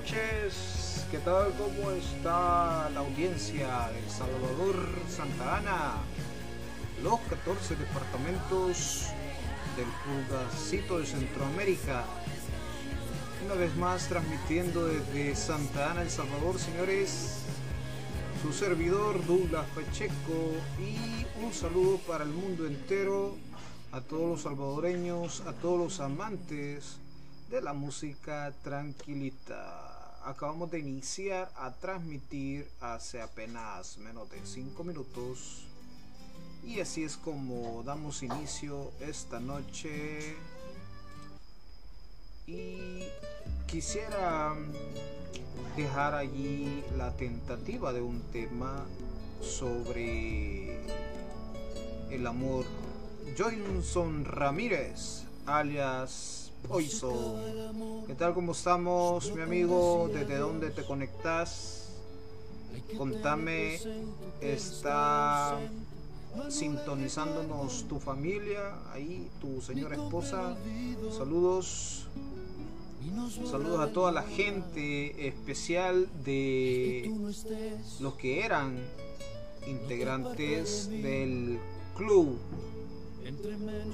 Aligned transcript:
noches, 0.00 1.06
¿qué 1.10 1.18
tal? 1.18 1.52
¿Cómo 1.58 1.90
está 1.90 2.88
la 2.90 3.00
audiencia 3.00 3.90
de 3.90 4.08
Salvador 4.08 4.76
Santa 5.08 5.58
Ana? 5.58 5.94
Los 7.02 7.20
14 7.20 7.76
departamentos 7.76 9.08
del 9.76 9.86
pulgacito 10.04 11.00
de 11.00 11.06
Centroamérica. 11.06 12.04
Una 13.44 13.54
vez 13.54 13.76
más 13.76 14.08
transmitiendo 14.08 14.86
desde 14.86 15.36
Santa 15.36 15.90
Ana, 15.90 16.02
El 16.02 16.10
Salvador, 16.10 16.58
señores. 16.58 17.42
Su 18.42 18.54
servidor 18.54 19.24
Douglas 19.26 19.66
Pacheco 19.74 20.54
y 20.78 21.26
un 21.44 21.52
saludo 21.52 21.98
para 22.08 22.24
el 22.24 22.30
mundo 22.30 22.66
entero, 22.66 23.36
a 23.92 24.00
todos 24.00 24.30
los 24.30 24.42
salvadoreños, 24.42 25.42
a 25.42 25.52
todos 25.52 25.78
los 25.78 26.00
amantes 26.00 26.96
de 27.50 27.60
la 27.60 27.74
música 27.74 28.54
tranquilita. 28.62 29.89
Acabamos 30.24 30.70
de 30.70 30.78
iniciar 30.78 31.50
a 31.56 31.72
transmitir 31.72 32.68
hace 32.80 33.22
apenas 33.22 33.96
menos 33.98 34.30
de 34.30 34.44
5 34.44 34.84
minutos. 34.84 35.66
Y 36.62 36.80
así 36.80 37.04
es 37.04 37.16
como 37.16 37.82
damos 37.84 38.22
inicio 38.22 38.92
esta 39.00 39.40
noche. 39.40 40.36
Y 42.46 43.02
quisiera 43.66 44.54
dejar 45.76 46.14
allí 46.14 46.84
la 46.98 47.16
tentativa 47.16 47.92
de 47.92 48.02
un 48.02 48.20
tema 48.30 48.84
sobre 49.40 50.84
el 52.10 52.26
amor. 52.26 52.66
Johnson 53.38 54.24
Ramírez, 54.26 55.24
alias 55.46 56.49
Poison. 56.68 58.04
¿Qué 58.06 58.14
tal? 58.14 58.34
¿Cómo 58.34 58.52
estamos, 58.52 59.32
mi 59.34 59.42
amigo? 59.42 60.10
¿Desde 60.12 60.38
dónde 60.38 60.70
te 60.70 60.84
conectas? 60.84 61.88
Contame, 62.96 63.78
¿está 64.40 65.58
sintonizándonos 66.48 67.86
tu 67.88 67.98
familia? 67.98 68.78
Ahí, 68.92 69.28
tu 69.40 69.60
señora 69.60 69.96
esposa. 69.96 70.56
Saludos. 71.16 72.06
Saludos 73.50 73.80
a 73.80 73.92
toda 73.92 74.12
la 74.12 74.22
gente 74.22 75.26
especial 75.26 76.08
de 76.24 77.10
los 78.00 78.14
que 78.14 78.44
eran 78.44 78.78
integrantes 79.66 80.88
del 80.88 81.58
club 81.96 82.38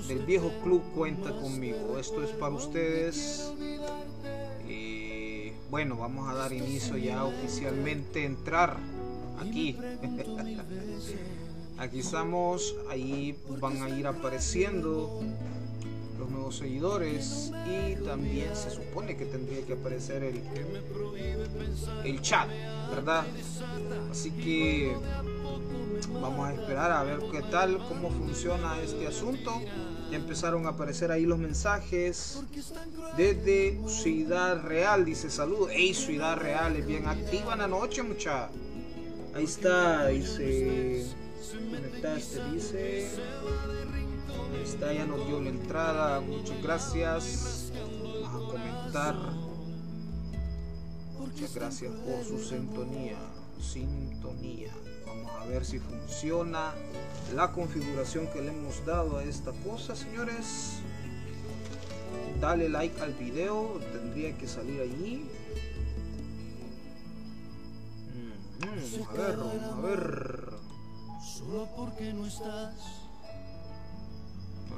del 0.09 0.27
viejo 0.27 0.53
club 0.63 0.83
cuenta 0.95 1.33
conmigo. 1.33 1.99
Esto 1.99 2.23
es 2.23 2.31
para 2.31 2.55
ustedes. 2.55 3.53
y 4.69 5.53
bueno, 5.71 5.97
vamos 5.97 6.31
a 6.31 6.35
dar 6.35 6.53
inicio 6.53 6.97
ya 6.97 7.25
oficialmente 7.25 8.25
entrar 8.25 8.77
aquí. 9.41 9.77
aquí 11.79 11.99
estamos, 11.99 12.75
ahí 12.91 13.37
van 13.61 13.83
a 13.83 13.91
ir 13.91 14.07
apareciendo 14.07 15.21
los 16.19 16.31
nuevos 16.31 16.57
seguidores 16.57 17.53
y 17.67 17.97
también 18.05 18.55
se 18.57 18.71
supone 18.71 19.17
que 19.17 19.27
tendría 19.27 19.65
que 19.67 19.75
aparecer 19.75 20.23
el, 20.23 20.43
el 22.05 22.21
chat, 22.23 22.49
¿verdad? 22.91 23.27
Así 24.11 24.31
que 24.31 24.97
vamos 26.21 26.49
a 26.49 26.55
esperar 26.55 26.91
a 26.91 27.03
ver 27.03 27.19
qué 27.31 27.43
tal, 27.43 27.79
cómo 27.89 28.11
funciona 28.11 28.81
este 28.81 29.07
asunto. 29.07 29.53
Ya 30.11 30.17
empezaron 30.17 30.67
a 30.67 30.71
aparecer 30.71 31.11
ahí 31.11 31.27
los 31.27 31.39
mensajes 31.39 32.43
desde 33.17 33.81
Ciudad 33.89 34.63
Real, 34.63 35.05
dice 35.05 35.31
salud. 35.31 35.69
Hey, 35.71 35.95
Ciudad 35.95 36.37
Real 36.37 36.77
es 36.77 36.87
bien 36.87 37.07
activa 37.07 37.55
en 37.55 37.59
la 37.59 37.69
noche, 37.69 38.03
mucha. 38.03 38.49
Ahí 39.35 39.45
está, 39.45 40.07
dice. 40.09 41.07
Conectaste, 41.71 42.43
dice. 42.53 43.09
Ahí 44.55 44.63
está, 44.63 44.93
ya 44.93 45.05
nos 45.07 45.27
dio 45.27 45.41
la 45.41 45.51
entrada. 45.51 46.21
Muchas 46.21 46.63
gracias. 46.63 47.73
Vamos 48.23 48.29
a 48.29 48.53
comentar. 48.53 49.17
Muchas 51.19 51.55
gracias 51.55 51.93
por 51.93 52.25
su 52.25 52.39
sintonía. 52.39 53.19
Sintonía. 53.61 54.73
A 55.41 55.45
ver 55.47 55.65
si 55.65 55.79
funciona 55.79 56.73
la 57.35 57.53
configuración 57.53 58.27
que 58.29 58.41
le 58.41 58.49
hemos 58.49 58.85
dado 58.85 59.19
a 59.19 59.25
esta 59.25 59.53
cosa, 59.65 59.95
señores. 59.95 60.81
Dale 62.41 62.69
like 62.69 63.01
al 63.01 63.13
video. 63.15 63.81
Tendría 63.93 64.37
que 64.37 64.49
salir 64.49 64.81
allí. 64.81 65.29
Mm, 68.15 68.65
vamos 68.65 69.09
a 69.09 69.13
ver, 69.13 69.39
a 69.65 69.81
ver. 69.81 70.53
Solo 71.39 71.69
porque 71.77 72.13
no 72.13 72.27
estás. 72.27 72.75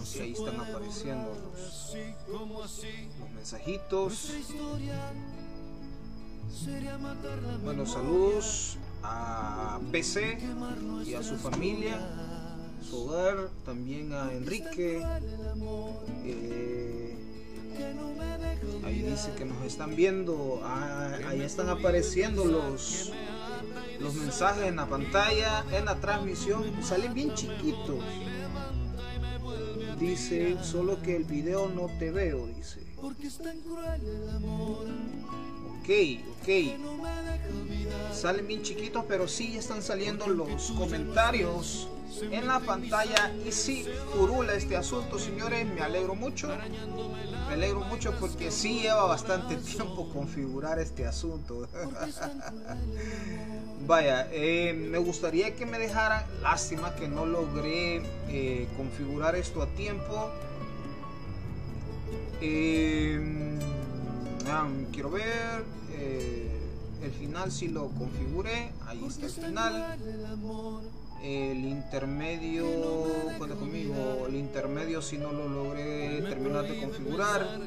Sé, 0.05 0.23
ahí 0.23 0.33
están 0.33 0.61
apareciendo 0.61 1.35
los, 1.53 1.95
los 3.19 3.31
mensajitos. 3.35 4.33
Bueno, 7.65 7.85
saludos 7.85 8.79
a 9.09 9.81
PC 9.91 10.39
y 11.07 11.15
a 11.15 11.23
su 11.23 11.37
familia, 11.37 11.99
su 12.89 13.05
hogar, 13.05 13.49
también 13.65 14.13
a 14.13 14.33
Enrique. 14.33 15.03
Eh, 16.25 17.17
ahí 18.85 19.03
dice 19.03 19.33
que 19.37 19.45
nos 19.45 19.65
están 19.65 19.97
viendo, 19.97 20.61
ah, 20.65 21.19
ahí 21.29 21.43
están 21.43 21.69
apareciendo 21.69 22.45
los 22.45 23.13
los 24.01 24.15
mensajes 24.15 24.65
en 24.65 24.77
la 24.77 24.87
pantalla, 24.87 25.65
en 25.73 25.85
la 25.85 25.97
transmisión, 25.97 26.63
salen 26.83 27.15
bien 27.15 27.35
chiquitos. 27.35 28.03
Dice, 29.99 30.57
solo 30.63 31.03
que 31.03 31.17
el 31.17 31.25
video 31.25 31.69
no 31.69 31.89
te 31.99 32.11
veo, 32.13 32.47
dice. 32.47 32.81
Ok. 35.89 36.49
Salen 38.13 38.47
bien 38.47 38.63
chiquitos, 38.63 39.05
pero 39.09 39.29
sí 39.29 39.57
están 39.57 39.83
saliendo 39.83 40.27
los 40.27 40.71
comentarios 40.73 41.89
en 42.31 42.47
la 42.47 42.61
pantalla. 42.61 43.33
Y 43.47 43.53
sí, 43.53 43.87
curula 44.13 44.55
este 44.55 44.77
asunto, 44.77 45.19
señores. 45.19 45.67
Me 45.67 45.81
alegro 45.81 46.15
mucho. 46.15 46.49
Me 47.49 47.55
alegro 47.55 47.81
mucho 47.81 48.13
porque 48.19 48.51
sí 48.51 48.81
lleva 48.81 49.05
bastante 49.05 49.57
tiempo 49.57 50.11
configurar 50.13 50.79
este 50.79 51.07
asunto. 51.07 51.69
Vaya, 53.87 54.29
eh, 54.33 54.75
me 54.75 54.99
gustaría 54.99 55.55
que 55.55 55.65
me 55.65 55.79
dejaran. 55.79 56.25
Lástima 56.43 56.95
que 56.97 57.09
no 57.09 57.25
logré 57.25 58.03
eh, 58.29 58.69
configurar 58.77 59.37
esto 59.37 59.63
a 59.63 59.67
tiempo. 59.69 60.31
Eh, 62.41 63.59
quiero 64.93 65.11
ver. 65.11 65.65
el 67.03 67.13
final 67.13 67.51
si 67.53 67.69
lo 67.69 67.89
configuré. 67.89 68.73
Ahí 68.87 69.05
está 69.05 69.27
el 69.27 69.33
final. 69.33 69.99
El 71.23 71.65
intermedio, 71.65 72.65
cuenta 73.39 73.57
conmigo. 73.57 74.27
El 74.29 74.37
intermedio 74.37 75.03
si 75.03 75.19
no 75.19 75.33
lo 75.33 75.49
logré 75.49 76.23
terminar 76.23 76.63
de 76.63 76.81
configurar 76.81 77.59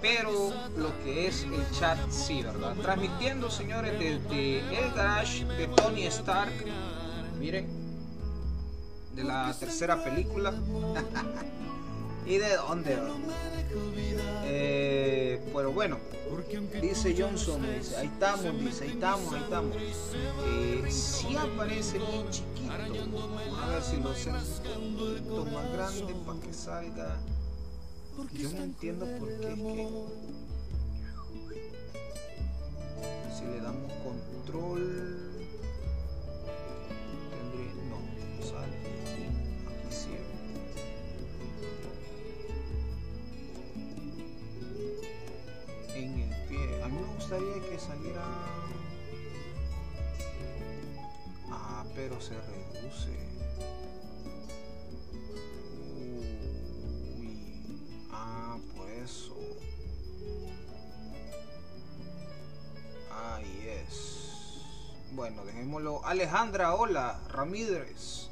pero 0.00 0.52
lo 0.76 0.98
que 1.04 1.26
es 1.26 1.44
el 1.44 1.70
chat 1.78 1.98
sí, 2.10 2.42
¿verdad? 2.42 2.74
Transmitiendo, 2.76 3.50
señores, 3.50 3.98
desde 3.98 4.60
el 4.60 4.92
garage 4.94 5.44
de 5.44 5.68
Tony 5.68 6.06
Stark. 6.06 6.52
Miren, 7.38 7.66
de 9.14 9.24
la 9.24 9.54
tercera 9.58 10.02
película. 10.02 10.54
¿Y 12.26 12.38
de 12.38 12.56
dónde? 12.56 12.98
Eh, 14.44 15.40
pero 15.54 15.72
bueno, 15.72 15.98
dice 16.80 17.14
Johnson, 17.16 17.62
dice, 17.78 17.96
ahí 17.96 18.06
estamos, 18.06 18.60
dice, 18.60 18.84
ahí 18.84 18.90
estamos, 18.90 19.32
ahí 19.32 19.42
estamos. 19.42 19.76
Eh, 19.76 20.84
sí 20.88 21.36
aparece 21.36 21.98
bien 21.98 22.30
chiquito. 22.30 22.72
A 22.72 23.68
ver 23.68 23.82
si 23.82 23.96
lo 23.96 24.10
hacemos 24.10 24.62
un 24.80 24.96
poquito 24.96 25.44
más 25.46 25.72
grande 25.72 26.14
para 26.26 26.40
que 26.40 26.52
salga. 26.52 27.16
Yo 28.32 28.50
no 28.50 28.62
entiendo 28.64 29.06
por 29.18 29.28
qué 29.28 29.52
es 29.52 29.58
que 29.58 29.88
si 33.34 33.44
le 33.46 33.60
damos 33.60 33.90
control 34.04 35.30
tendría 37.30 37.72
no 37.88 37.98
sale 38.44 38.79
que 47.38 47.78
saliera 47.78 48.24
ah 51.50 51.84
pero 51.94 52.20
se 52.20 52.34
reduce 52.34 53.30
eso. 59.02 59.34
Ahí 63.10 63.84
es. 63.86 64.60
Bueno, 65.12 65.44
dejémoslo. 65.44 66.04
Alejandra, 66.04 66.74
hola. 66.74 67.20
Ramírez. 67.28 68.28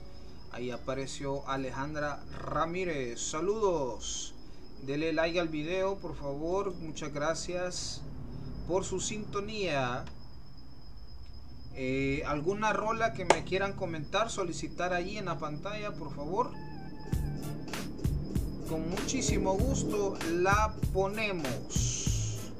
Ahí 0.53 0.71
apareció 0.71 1.49
Alejandra 1.49 2.23
Ramírez. 2.39 3.21
Saludos. 3.21 4.35
Dele 4.83 5.13
like 5.13 5.41
al 5.41 5.49
video, 5.49 5.97
por 5.99 6.15
favor. 6.15 6.75
Muchas 6.75 7.13
gracias 7.13 8.03
por 8.69 8.85
su 8.85 9.01
sintonía. 9.01 10.05
Eh, 11.75 12.23
¿Alguna 12.27 12.73
rola 12.73 13.13
que 13.13 13.25
me 13.25 13.43
quieran 13.45 13.73
comentar, 13.73 14.31
solicitar 14.31 14.93
allí 14.93 15.19
en 15.19 15.25
la 15.25 15.39
pantalla, 15.39 15.93
por 15.93 16.15
favor? 16.15 16.53
con 18.69 18.89
muchísimo 18.91 19.55
gusto 19.55 20.19
la 20.31 20.75
ponemos. 20.93 22.53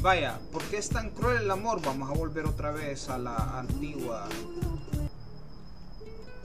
Vaya, 0.00 0.38
porque 0.52 0.78
es 0.78 0.88
tan 0.88 1.10
cruel 1.10 1.42
el 1.42 1.50
amor? 1.50 1.82
Vamos 1.82 2.10
a 2.10 2.14
volver 2.14 2.46
otra 2.46 2.70
vez 2.70 3.08
a 3.08 3.18
la 3.18 3.58
antigua. 3.58 4.28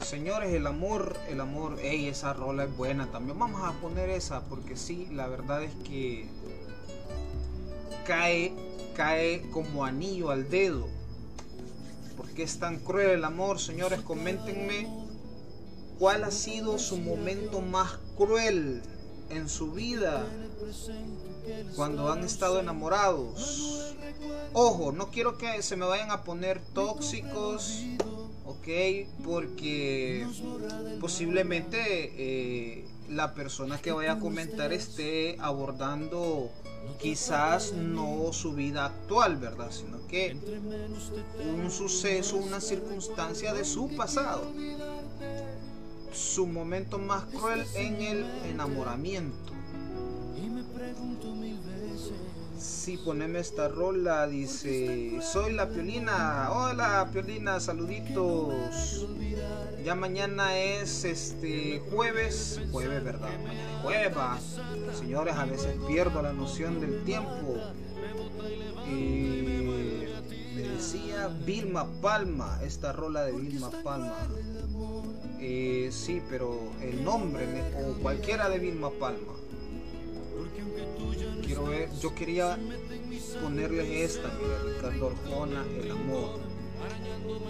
Señores, 0.01 0.51
el 0.53 0.67
amor, 0.67 1.15
el 1.29 1.39
amor, 1.39 1.79
ey, 1.81 2.07
esa 2.07 2.33
rola 2.33 2.65
es 2.65 2.75
buena 2.75 3.07
también. 3.11 3.39
Vamos 3.39 3.61
a 3.63 3.71
poner 3.79 4.09
esa 4.09 4.41
porque 4.41 4.75
sí, 4.75 5.07
la 5.11 5.27
verdad 5.27 5.63
es 5.63 5.73
que 5.87 6.27
cae, 8.05 8.53
cae 8.93 9.49
como 9.51 9.85
anillo 9.85 10.29
al 10.29 10.49
dedo. 10.49 10.87
Porque 12.17 12.43
es 12.43 12.59
tan 12.59 12.79
cruel 12.79 13.11
el 13.11 13.23
amor, 13.23 13.59
señores, 13.59 14.01
coméntenme 14.01 14.87
cuál 15.97 16.23
ha 16.23 16.31
sido 16.31 16.79
su 16.79 16.97
momento 16.97 17.61
más 17.61 17.99
cruel 18.17 18.81
en 19.29 19.49
su 19.49 19.71
vida 19.71 20.25
cuando 21.75 22.11
han 22.11 22.23
estado 22.23 22.59
enamorados. 22.59 23.95
Ojo, 24.53 24.91
no 24.91 25.09
quiero 25.09 25.37
que 25.37 25.61
se 25.61 25.75
me 25.75 25.85
vayan 25.85 26.11
a 26.11 26.23
poner 26.23 26.61
tóxicos, 26.73 27.83
ok, 28.45 28.67
porque 29.23 30.27
posiblemente 30.99 31.79
eh, 32.17 32.85
la 33.09 33.33
persona 33.33 33.79
que 33.79 33.91
vaya 33.91 34.13
a 34.13 34.19
comentar 34.19 34.73
esté 34.73 35.37
abordando 35.39 36.51
quizás 36.99 37.73
no 37.73 38.31
su 38.33 38.53
vida 38.53 38.85
actual, 38.85 39.37
¿verdad? 39.37 39.71
Sino 39.71 40.05
que 40.07 40.37
un 41.57 41.71
suceso, 41.71 42.37
una 42.37 42.61
circunstancia 42.61 43.53
de 43.53 43.65
su 43.65 43.95
pasado 43.95 44.51
su 46.13 46.45
momento 46.45 46.97
más 46.97 47.23
cruel 47.25 47.65
en 47.75 48.01
el 48.01 48.25
enamoramiento. 48.49 49.50
Sí, 52.81 52.97
poneme 52.97 53.37
esta 53.37 53.67
rola, 53.67 54.25
dice, 54.25 55.19
soy 55.21 55.53
la 55.53 55.69
Piolina, 55.69 56.49
hola 56.51 57.07
Piolina, 57.13 57.59
saluditos. 57.59 59.05
Ya 59.85 59.93
mañana 59.93 60.57
es 60.57 61.05
este 61.05 61.79
jueves, 61.91 62.59
jueves, 62.71 63.03
¿verdad? 63.03 63.29
Mañana 63.43 63.77
es 63.77 63.83
jueves, 63.83 64.97
Señores, 64.97 65.35
a 65.35 65.45
veces 65.45 65.77
pierdo 65.87 66.23
la 66.23 66.33
noción 66.33 66.81
del 66.81 67.03
tiempo. 67.03 67.55
me 68.87 70.63
decía 70.63 71.27
Vilma 71.45 71.85
Palma, 72.01 72.61
esta 72.63 72.93
rola 72.93 73.25
de 73.25 73.33
Vilma 73.33 73.69
Palma. 73.83 74.27
Eh, 75.39 75.89
sí, 75.91 76.19
pero 76.27 76.57
el 76.81 77.03
nombre, 77.03 77.45
o 77.77 77.93
cualquiera 78.01 78.49
de 78.49 78.57
Vilma 78.57 78.89
Palma. 78.89 79.33
Quiero 81.51 81.65
ver, 81.65 81.91
yo 81.99 82.15
quería 82.15 82.57
ponerle 83.41 84.05
esta, 84.05 84.29
mira, 84.29 84.57
Ricardo 84.63 85.07
Orjona, 85.07 85.65
El 85.65 85.91
Amor. 85.91 86.39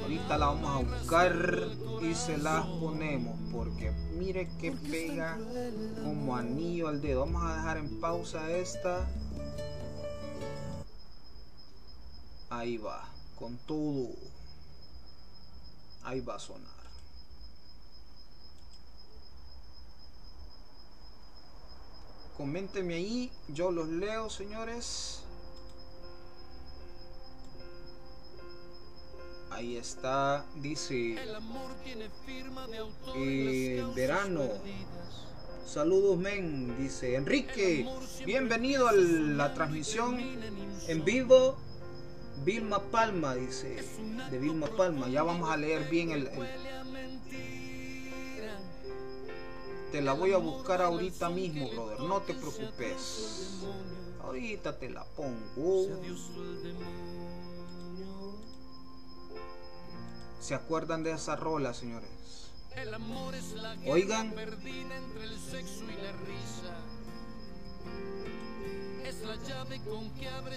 Ahorita 0.01 0.39
la 0.39 0.47
vamos 0.47 0.69
a 0.71 0.95
buscar 0.95 1.67
y 2.01 2.15
se 2.15 2.39
la 2.39 2.65
ponemos 2.79 3.37
porque 3.51 3.91
mire 4.17 4.49
que 4.59 4.71
pega 4.71 5.37
como 6.03 6.35
anillo 6.35 6.87
al 6.87 6.99
dedo. 6.99 7.19
Vamos 7.27 7.43
a 7.43 7.57
dejar 7.57 7.77
en 7.77 8.01
pausa 8.01 8.49
esta. 8.49 9.07
Ahí 12.49 12.77
va, 12.77 13.07
con 13.37 13.55
todo. 13.67 14.15
Ahí 16.01 16.21
va 16.21 16.37
a 16.37 16.39
sonar. 16.39 16.80
Coméntenme 22.41 22.95
ahí, 22.95 23.31
yo 23.49 23.69
los 23.69 23.87
leo, 23.87 24.27
señores. 24.27 25.21
Ahí 29.51 29.77
está, 29.77 30.43
dice 30.55 31.17
eh, 33.15 33.85
verano. 33.95 34.49
Saludos, 35.67 36.17
men, 36.17 36.75
dice 36.79 37.13
Enrique. 37.13 37.85
Bienvenido 38.25 38.87
a 38.87 38.93
la 38.93 39.53
transmisión 39.53 40.17
en 40.87 41.05
vivo. 41.05 41.57
Vilma 42.43 42.79
Palma, 42.79 43.35
dice, 43.35 43.83
de 44.31 44.39
Vilma 44.39 44.65
Palma. 44.75 45.07
Ya 45.09 45.21
vamos 45.21 45.47
a 45.51 45.57
leer 45.57 45.87
bien 45.91 46.09
el 46.09 46.27
te 49.91 50.01
la 50.01 50.13
voy 50.13 50.31
a 50.31 50.37
buscar 50.37 50.81
ahorita 50.81 51.29
mismo, 51.29 51.69
brother. 51.69 51.99
No 51.99 52.21
te 52.21 52.33
preocupes. 52.33 53.59
Ahorita 54.23 54.77
te 54.77 54.89
la 54.89 55.03
pongo. 55.03 55.87
¿Se 60.39 60.55
acuerdan 60.55 61.03
de 61.03 61.11
esa 61.11 61.35
rola, 61.35 61.73
señores? 61.73 62.09
Oigan. 63.87 64.33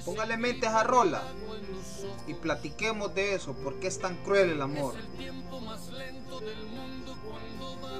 Póngale 0.05 0.37
mente 0.37 0.67
a 0.67 0.85
rola 0.85 1.23
y 2.27 2.35
platiquemos 2.35 3.15
de 3.15 3.35
eso, 3.35 3.55
porque 3.65 3.89
es 3.89 3.99
tan 3.99 4.17
cruel 4.23 4.51
el 4.51 4.63
amor. 4.63 4.95
el 4.97 5.07
tiempo 5.19 5.61
más 5.61 5.89
lento 5.89 6.41
del 6.41 6.65
mundo 6.67 7.17
cuando 7.25 7.81
va 7.83 7.99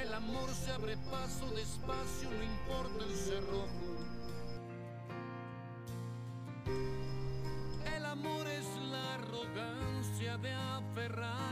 el 0.00 0.14
amor 0.14 0.48
se 0.50 0.72
abre 0.72 0.96
paso 1.10 1.50
despacio, 1.50 2.30
no 2.30 2.42
importa 2.42 3.04
el 3.04 3.14
cerrojo. 3.16 3.96
El 7.96 8.04
amor 8.04 8.46
es 8.46 8.66
la 8.90 9.14
arrogancia 9.14 10.38
de 10.38 10.52
aferrarse 10.52 11.47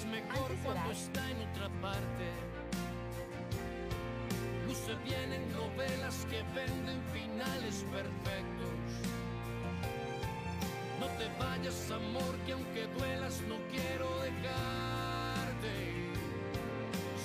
es 0.00 0.06
mejor 0.06 0.50
cuando 0.64 0.90
está 0.92 1.30
en 1.30 1.36
otra 1.48 1.68
parte. 1.80 2.26
Luce 4.66 4.94
bien 5.04 5.32
en 5.32 5.52
novelas 5.52 6.26
que 6.30 6.42
venden 6.54 7.00
finales 7.12 7.84
perfectos. 7.90 8.78
No 11.00 11.06
te 11.18 11.28
vayas, 11.38 11.90
amor, 11.90 12.34
que 12.46 12.52
aunque 12.52 12.86
duelas 12.98 13.42
no 13.48 13.56
quiero 13.70 14.08
dejarte. 14.20 15.74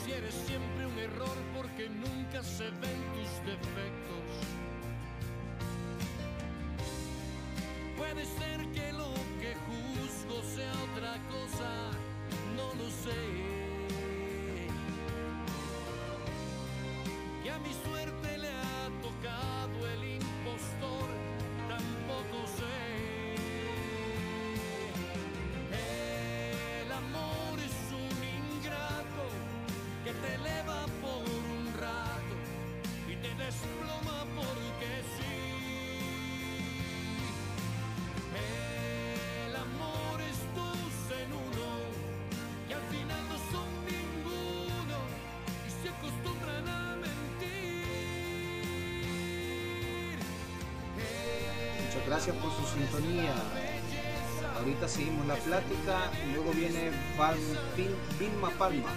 Si 0.04 0.12
eres 0.12 0.34
siempre 0.34 0.86
un 0.86 1.00
error 1.00 1.38
porque 1.56 1.90
nunca 1.90 2.44
se 2.44 2.66
ven 2.66 3.00
tus 3.16 3.32
defectos. 3.46 4.28
Puede 7.98 8.26
ser 8.26 8.68
que 8.74 8.75
Gracias 52.16 52.38
por 52.38 52.50
su 52.50 52.66
sintonía. 52.80 53.34
Ahorita 54.58 54.88
seguimos 54.88 55.28
la 55.28 55.36
plática 55.36 56.10
luego 56.34 56.54
viene 56.54 56.90
Vilma 58.18 58.50
Palma. 58.52 58.88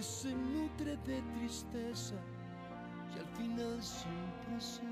Libre 0.00 0.96
de 1.04 1.20
tristeza 1.36 2.14
y 3.14 3.18
al 3.18 3.26
final 3.36 3.82
sin 3.82 4.48
presión. 4.48 4.90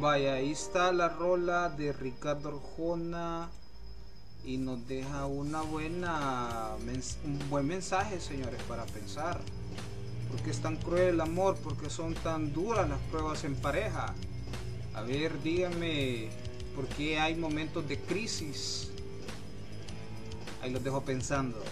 Vaya, 0.00 0.34
ahí 0.34 0.50
está 0.50 0.90
la 0.92 1.08
rola 1.08 1.68
de 1.68 1.92
Ricardo 1.92 2.48
Arjona 2.48 3.48
y 4.44 4.56
nos 4.56 4.88
deja 4.88 5.26
una 5.26 5.62
buena 5.62 6.70
un 7.24 7.48
buen 7.48 7.68
mensaje, 7.68 8.18
señores, 8.18 8.60
para 8.64 8.84
pensar. 8.86 9.40
porque 10.32 10.50
es 10.50 10.60
tan 10.60 10.76
cruel 10.76 11.14
el 11.14 11.20
amor? 11.20 11.56
porque 11.62 11.90
son 11.90 12.14
tan 12.14 12.52
duras 12.52 12.88
las 12.88 12.98
pruebas 13.10 13.44
en 13.44 13.54
pareja? 13.54 14.14
A 14.94 15.02
ver, 15.02 15.40
díganme, 15.44 16.28
¿por 16.74 16.88
qué 16.88 17.20
hay 17.20 17.36
momentos 17.36 17.86
de 17.88 18.00
crisis? 18.00 18.90
Ahí 20.60 20.70
los 20.70 20.82
dejo 20.82 21.02
pensando. 21.02 21.62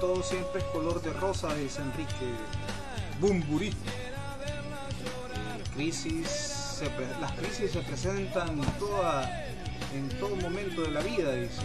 Todo 0.00 0.22
siempre 0.22 0.60
es 0.60 0.66
color 0.66 1.00
de 1.02 1.12
rosa, 1.12 1.54
dice 1.54 1.82
Enrique 1.82 2.34
Bumburi. 3.20 3.72
Crisis, 5.74 6.82
las 7.20 7.32
crisis 7.32 7.70
se 7.72 7.80
presentan 7.80 8.58
en, 8.58 8.72
toda, 8.78 9.46
en 9.94 10.08
todo 10.18 10.34
momento 10.36 10.82
de 10.82 10.90
la 10.90 11.00
vida, 11.00 11.32
dice. 11.34 11.60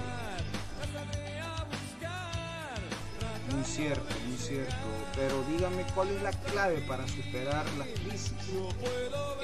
Muy 3.53 3.63
cierto, 3.63 4.15
muy 4.27 4.37
cierto. 4.37 4.75
Pero 5.15 5.43
dígame 5.49 5.83
cuál 5.95 6.09
es 6.09 6.21
la 6.21 6.31
clave 6.31 6.83
para 6.87 7.07
superar 7.07 7.65
las 7.77 7.87
crisis. 7.87 8.33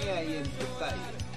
He 0.03 0.11
ahí 0.11 0.33
el 0.33 0.43
detalle. 0.43 1.30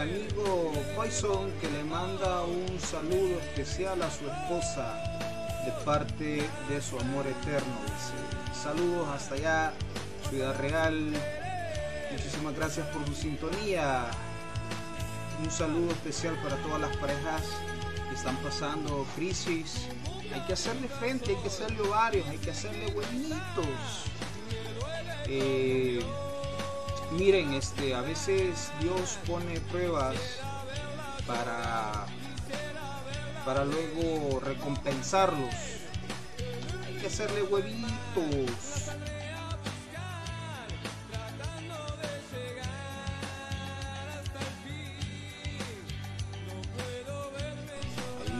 Amigo 0.00 0.72
Poison 0.94 1.50
que 1.60 1.68
le 1.70 1.82
manda 1.84 2.42
un 2.44 2.78
saludo 2.78 3.38
especial 3.40 4.00
a 4.02 4.10
su 4.10 4.28
esposa 4.28 5.02
de 5.64 5.72
parte 5.84 6.48
de 6.68 6.80
su 6.80 6.98
amor 6.98 7.26
eterno. 7.26 7.74
Dice, 7.84 8.62
saludos 8.62 9.08
hasta 9.08 9.34
allá, 9.34 9.72
Ciudad 10.28 10.56
Real. 10.60 11.12
Muchísimas 12.12 12.54
gracias 12.54 12.86
por 12.88 13.06
su 13.06 13.14
sintonía. 13.14 14.10
Un 15.42 15.50
saludo 15.50 15.90
especial 15.90 16.34
para 16.42 16.56
todas 16.56 16.80
las 16.80 16.96
parejas 16.96 17.42
que 18.08 18.14
están 18.14 18.36
pasando 18.36 19.06
crisis. 19.16 19.88
Hay 20.32 20.40
que 20.46 20.52
hacerle 20.52 20.88
frente, 20.88 21.30
hay 21.30 21.42
que 21.42 21.48
hacerle 21.48 21.80
ovarios, 21.80 22.26
hay 22.28 22.38
que 22.38 22.50
hacerle 22.50 22.92
buenitos. 22.92 23.66
Eh, 25.26 26.00
miren, 27.12 27.54
este, 27.54 27.94
a 27.94 28.00
veces 28.02 28.70
Dios 28.80 29.18
pone 29.26 29.60
pruebas 29.60 30.16
para, 31.26 32.06
para 33.44 33.64
luego 33.64 34.40
recompensarlos. 34.40 35.54
Hay 36.86 36.94
que 36.94 37.06
hacerle 37.06 37.42
huevitos. 37.42 38.90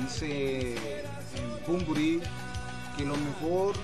Dice 0.03 0.75
en 0.75 1.67
Bumburi 1.67 2.21
que 2.97 3.05
lo 3.05 3.17
mejor 3.17 3.75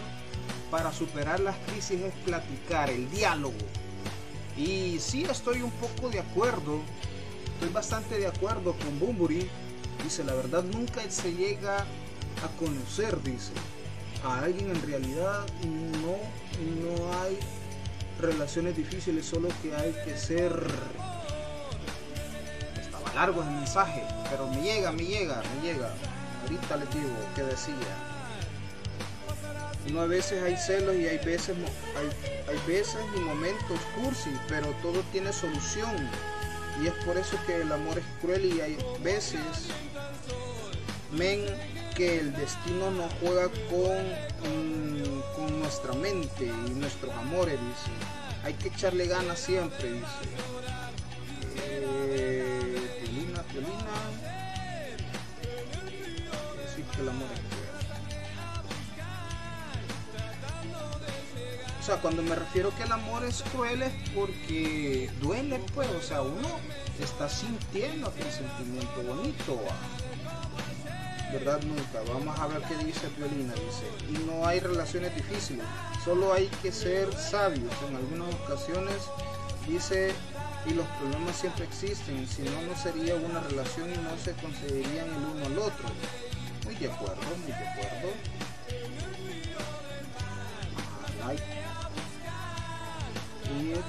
para 0.71 0.93
superar 0.93 1.39
las 1.41 1.57
crisis 1.69 2.01
es 2.01 2.15
platicar, 2.25 2.91
el 2.91 3.11
diálogo 3.11 3.55
y 4.57 4.99
sí 5.01 5.25
estoy 5.25 5.63
un 5.63 5.71
poco 5.73 6.09
de 6.11 6.21
acuerdo, 6.21 6.81
estoy 7.55 7.69
bastante 7.71 8.19
de 8.19 8.27
acuerdo 8.27 8.75
con 8.75 8.99
Bumburi. 9.01 9.49
Dice, 10.03 10.23
la 10.25 10.35
verdad 10.35 10.63
nunca 10.65 11.03
se 11.09 11.33
llega 11.33 11.79
a 11.79 12.59
conocer, 12.59 13.21
dice. 13.23 13.53
A 14.25 14.41
alguien 14.41 14.71
en 14.71 14.83
realidad 14.83 15.47
no, 16.03 16.17
no 16.83 17.21
hay 17.21 17.39
relaciones 18.21 18.77
difíciles, 18.77 19.27
solo 19.27 19.49
que 19.63 19.75
hay 19.75 19.93
que 20.05 20.17
ser... 20.17 20.53
Estaba 22.81 23.13
largo 23.15 23.43
el 23.43 23.51
mensaje, 23.51 24.03
pero 24.31 24.49
me 24.49 24.63
llega, 24.63 24.93
me 24.93 25.05
llega, 25.05 25.43
me 25.57 25.67
llega. 25.67 25.91
Ahorita 26.43 26.77
les 26.77 26.95
digo 26.95 27.09
que 27.35 27.43
decía. 27.43 28.14
No 29.91 30.01
a 30.01 30.07
veces 30.07 30.43
hay 30.43 30.57
celos 30.57 30.97
y 30.97 31.07
hay 31.07 31.19
veces, 31.19 31.57
hay, 32.49 32.59
veces 32.67 32.97
y 33.17 33.21
momentos 33.21 33.79
cursi, 34.01 34.31
pero 34.49 34.69
todo 34.83 35.03
tiene 35.13 35.33
solución. 35.33 35.95
Y 36.83 36.87
es 36.87 36.95
por 37.05 37.17
eso 37.17 37.39
que 37.47 37.61
el 37.61 37.71
amor 37.71 37.99
es 37.99 38.05
cruel 38.21 38.45
y 38.47 38.61
hay 38.61 38.79
veces, 39.03 39.41
men, 41.13 41.45
que 41.95 42.19
el 42.19 42.33
destino 42.35 42.91
no 42.91 43.09
juega 43.21 43.49
con, 43.71 44.05
con 45.37 45.61
nuestra 45.61 45.93
mente 45.93 46.47
y 46.47 46.71
nuestros 46.71 47.15
amores, 47.15 47.59
dice. 47.61 47.91
hay 48.43 48.55
que 48.55 48.69
echarle 48.69 49.07
ganas 49.07 49.39
siempre, 49.39 49.93
dice. 49.93 50.07
Eh, 51.67 53.01
piolina, 53.01 53.43
piolina. 53.43 53.85
Decir 56.65 56.85
que 56.85 57.01
el 57.03 57.09
amor 57.09 57.29
O 61.85 61.87
sea, 61.87 61.97
cuando 61.99 62.23
me 62.23 62.35
refiero 62.35 62.75
que 62.79 62.85
el 62.85 62.93
amor 62.93 63.27
es 63.27 63.43
cruel 63.53 63.83
es 63.83 63.93
porque 64.15 65.11
duele, 65.21 65.61
pues. 65.75 65.87
O 65.91 66.01
sea, 66.01 66.23
uno 66.23 66.49
está 66.99 67.29
sintiendo 67.29 68.09
aquel 68.09 68.33
sentimiento 68.33 69.03
bonito. 69.03 69.57
¿va? 69.57 71.29
verdad 71.31 71.61
nunca. 71.63 72.01
Vamos 72.11 72.41
a 72.41 72.47
ver 72.47 72.63
qué 72.63 72.83
dice 72.87 73.07
Violina. 73.19 73.53
Dice, 73.53 73.85
y 74.09 74.25
no 74.25 74.47
hay 74.47 74.61
relaciones 74.61 75.15
difíciles, 75.15 75.67
solo 76.03 76.33
hay 76.33 76.47
que 76.63 76.73
ser 76.73 77.13
sabios. 77.13 77.71
En 77.87 77.97
algunas 77.97 78.35
ocasiones 78.35 78.97
dice, 79.69 80.15
y 80.65 80.73
los 80.73 80.87
problemas 80.87 81.37
siempre 81.37 81.67
existen, 81.67 82.27
si 82.27 82.45
no, 82.45 82.63
no 82.63 82.75
sería 82.83 83.15
una 83.17 83.41
relación 83.41 83.93
y 83.93 83.97
no 83.99 84.17
se 84.25 84.33
concederían 84.33 85.07
el 85.07 85.37
uno 85.37 85.45
al 85.45 85.59
otro. 85.59 85.85
Muy 86.65 86.77
de 86.77 86.91
acuerdo, 86.91 87.21
muy 87.43 87.53
de 87.53 87.69
acuerdo. 87.69 88.09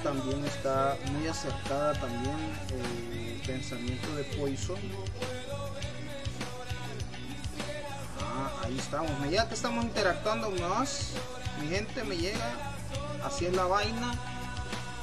También 0.02 0.44
está 0.44 0.96
muy 1.12 1.28
acertada 1.28 1.92
también 2.00 2.36
el 2.70 3.40
pensamiento 3.46 4.14
de 4.14 4.24
Poison 4.36 4.78
ahí 8.66 8.78
estamos. 8.78 9.10
Me 9.20 9.28
llega 9.28 9.48
que 9.48 9.54
estamos 9.54 9.84
interactuando 9.84 10.50
más. 10.50 11.12
Mi 11.60 11.68
gente 11.68 12.04
me 12.04 12.16
llega. 12.16 12.74
Así 13.24 13.48
la 13.48 13.64
vaina. 13.64 14.14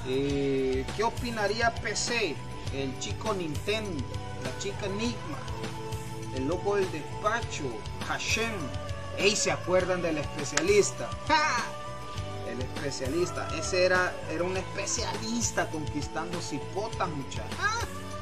Eh, 0.08 0.86
¿Qué 0.96 1.04
opinaría 1.04 1.74
PC? 1.76 2.36
El 2.74 2.98
chico 3.00 3.34
Nintendo, 3.34 4.04
la 4.44 4.58
chica 4.60 4.88
Enigma, 4.88 5.38
el 6.36 6.48
loco 6.48 6.76
del 6.76 6.92
despacho, 6.92 7.64
Hashem. 8.08 8.52
Ey, 9.18 9.36
¿se 9.36 9.52
acuerdan 9.52 10.02
del 10.02 10.18
especialista? 10.18 11.08
El 12.54 12.62
especialista. 12.62 13.48
Ese 13.58 13.86
era, 13.86 14.14
era 14.30 14.44
un 14.44 14.56
especialista 14.56 15.68
conquistando 15.70 16.40
cipotas, 16.40 17.10
muchachos. 17.10 17.58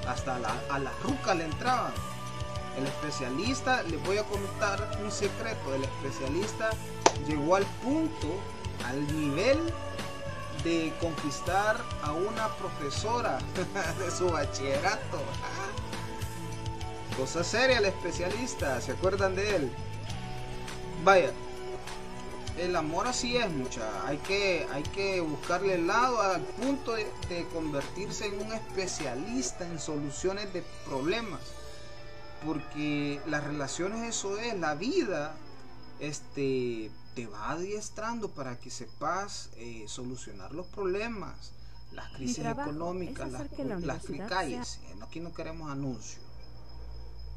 Hasta 0.07 0.35
a 0.69 0.79
la 0.79 0.91
ruca 1.03 1.35
le 1.35 1.45
entraban. 1.45 1.91
El 2.77 2.87
especialista, 2.87 3.83
les 3.83 4.01
voy 4.05 4.17
a 4.17 4.23
contar 4.23 4.97
un 5.03 5.11
secreto, 5.11 5.75
el 5.75 5.83
especialista 5.83 6.69
llegó 7.27 7.57
al 7.57 7.65
punto, 7.83 8.27
al 8.85 9.05
nivel 9.19 9.59
de 10.63 10.93
conquistar 11.01 11.77
a 12.01 12.13
una 12.13 12.47
profesora 12.55 13.39
de 13.99 14.11
su 14.11 14.29
bachillerato. 14.29 15.21
Cosa 17.17 17.43
seria 17.43 17.79
el 17.79 17.85
especialista, 17.85 18.79
¿se 18.79 18.93
acuerdan 18.93 19.35
de 19.35 19.57
él? 19.57 19.71
Vaya, 21.03 21.31
el 22.57 22.75
amor 22.75 23.07
así 23.07 23.37
es 23.37 23.49
mucha, 23.49 24.05
hay 24.07 24.17
que, 24.17 24.67
hay 24.71 24.83
que 24.83 25.21
buscarle 25.21 25.75
el 25.75 25.87
lado 25.87 26.21
al 26.21 26.41
punto 26.41 26.93
de 26.93 27.47
convertirse 27.53 28.27
en 28.27 28.45
un 28.45 28.53
especialista 28.53 29.65
en 29.65 29.79
soluciones 29.79 30.51
de 30.53 30.63
problemas 30.85 31.39
porque 32.45 33.21
las 33.27 33.43
relaciones 33.43 34.01
eso 34.07 34.37
es, 34.37 34.57
la 34.59 34.75
vida 34.75 35.35
este, 35.99 36.91
te 37.15 37.27
va 37.27 37.51
adiestrando 37.51 38.29
para 38.29 38.59
que 38.59 38.69
sepas 38.69 39.49
eh, 39.57 39.85
solucionar 39.87 40.53
los 40.53 40.67
problemas, 40.67 41.51
las 41.91 42.11
crisis 42.13 42.45
económicas, 42.45 43.31
las, 43.31 43.81
las 43.81 44.05
calles. 44.27 44.79
Aquí 45.01 45.19
no 45.19 45.33
queremos 45.33 45.71
anuncios. 45.71 46.21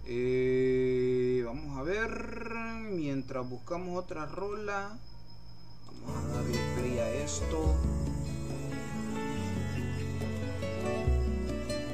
Eh, 0.06 1.42
vamos 1.46 1.78
a 1.78 1.82
ver, 1.82 2.50
mientras 2.90 3.48
buscamos 3.48 4.02
otra 4.02 4.26
rola, 4.26 4.98
vamos 6.06 6.24
a 6.24 6.28
darle 6.36 6.58
play 6.76 6.98
a 6.98 7.10
esto. 7.24 7.74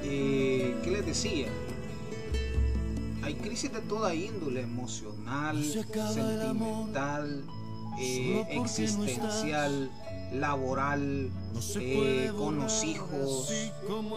Eh, 0.03 0.77
¿Qué 0.83 0.91
les 0.91 1.07
decía? 1.07 1.49
hay 3.31 3.37
crisis 3.37 3.73
de 3.73 3.81
toda 3.83 4.13
índole, 4.15 4.63
emocional, 4.63 5.63
sentimental, 5.65 7.45
eh, 8.01 8.45
existencial, 8.51 9.91
laboral, 10.33 11.31
eh, 11.77 12.33
con 12.37 12.57
los 12.57 12.83
hijos, 12.83 13.53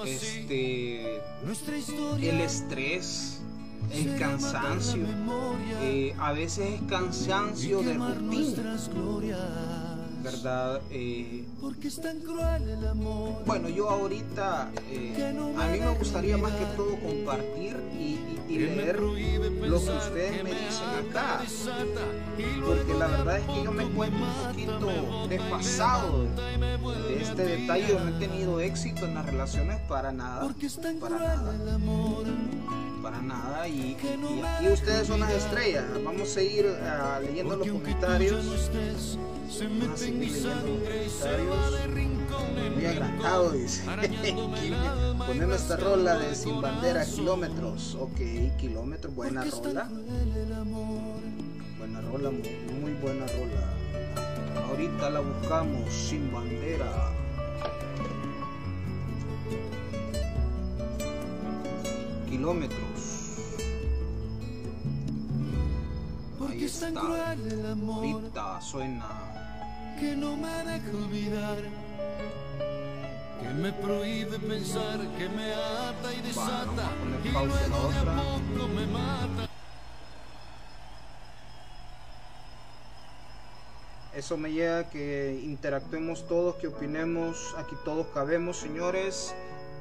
este, 0.06 1.17
el 1.17 2.41
estrés, 2.41 3.41
el 3.91 4.17
cansancio, 4.17 5.06
eh, 5.82 6.15
a 6.19 6.32
veces 6.34 6.80
es 6.80 6.82
cansancio 6.88 7.82
de 7.82 7.93
rutina. 7.93 8.78
¿verdad? 10.24 10.82
Eh, 10.89 11.43
bueno, 13.46 13.67
yo 13.67 13.89
ahorita, 13.89 14.72
eh, 14.89 15.36
a 15.58 15.67
mí 15.67 15.80
me 15.80 15.98
gustaría 15.98 16.38
más 16.38 16.54
que 16.54 16.65
todo 16.78 16.98
compartir 17.00 17.76
y, 18.00 18.19
leer 18.54 19.00
lo 19.00 19.13
que 19.15 19.89
ustedes 19.89 20.43
me 20.43 20.52
dicen 20.52 21.10
acá, 21.10 21.41
porque 22.65 22.93
la 22.93 23.08
verdad 23.08 23.39
es 23.39 23.48
que 23.48 23.63
yo 23.63 23.72
me 23.72 23.84
encuentro 23.84 24.19
un 24.24 24.48
poquito 24.48 25.28
desfasado 25.28 26.26
de 27.08 27.22
este 27.22 27.43
detalle, 27.43 27.88
yo 27.88 28.00
no 28.00 28.15
he 28.15 28.19
tenido 28.19 28.60
éxito 28.60 29.06
en 29.06 29.15
las 29.15 29.26
relaciones 29.26 29.80
para 29.89 30.12
nada, 30.12 30.54
para 31.02 31.17
nada 31.17 31.80
para 33.04 33.22
nada 33.22 33.68
y, 33.68 33.98
aquí 33.98 34.70
ustedes 34.70 35.08
son 35.08 35.20
las 35.20 35.34
estrellas. 35.34 35.84
Vamos 36.06 36.38
a 36.38 36.42
ir 36.42 36.66
uh, 36.66 37.22
leyendo 37.22 37.58
los 37.58 37.68
comentarios. 37.68 38.46
vamos 38.46 39.89
a 39.89 39.98
seguir 39.98 40.32
leyendo 40.32 40.66
los 40.66 40.88
comentarios. 40.88 42.76
muy 42.76 42.86
agrandado 42.86 43.52
dice. 43.52 43.84
ponemos 45.28 45.62
esta 45.62 45.76
rola 45.76 46.18
de 46.18 46.34
sin 46.34 46.62
bandera 46.62 47.06
kilómetros. 47.06 47.96
Ok 47.96 48.22
kilómetros 48.58 49.13
buena 49.13 49.44
rola. 49.44 49.89
buena 51.78 52.02
rola 52.02 52.32
muy, 52.32 52.50
muy 52.82 52.94
buena 53.02 53.26
rola. 53.28 54.66
Ahorita 54.70 55.10
la 55.10 55.20
buscamos 55.20 55.94
sin 55.94 56.32
bandera. 56.32 57.12
Kilómetros. 62.30 62.92
Ahí 66.54 66.66
está. 66.66 66.88
Ahorita 66.89 68.62
suena. 68.62 69.10
Que 70.00 70.16
no 70.16 70.38
me 70.38 70.56
deja 70.63 70.89
olvidar. 70.92 71.58
Que 73.42 73.50
me 73.56 73.74
prohíbe 73.74 74.38
pensar, 74.38 75.00
que 75.18 75.30
me 75.30 75.52
ata 75.52 76.13
y 76.13 76.22
desata. 76.22 76.92
y 77.24 77.30
luego 77.30 77.89
de 77.89 77.98
a 77.98 78.04
poco 78.04 78.68
me 78.68 78.86
mata. 78.86 79.50
Eso 84.16 84.38
me 84.38 84.52
lleva 84.52 84.92
que 84.92 85.42
interactuemos 85.44 86.28
todos, 86.28 86.56
que 86.58 86.68
opinemos, 86.68 87.56
aquí 87.58 87.76
todos 87.84 88.06
cabemos, 88.13 88.58
señores 88.58 89.34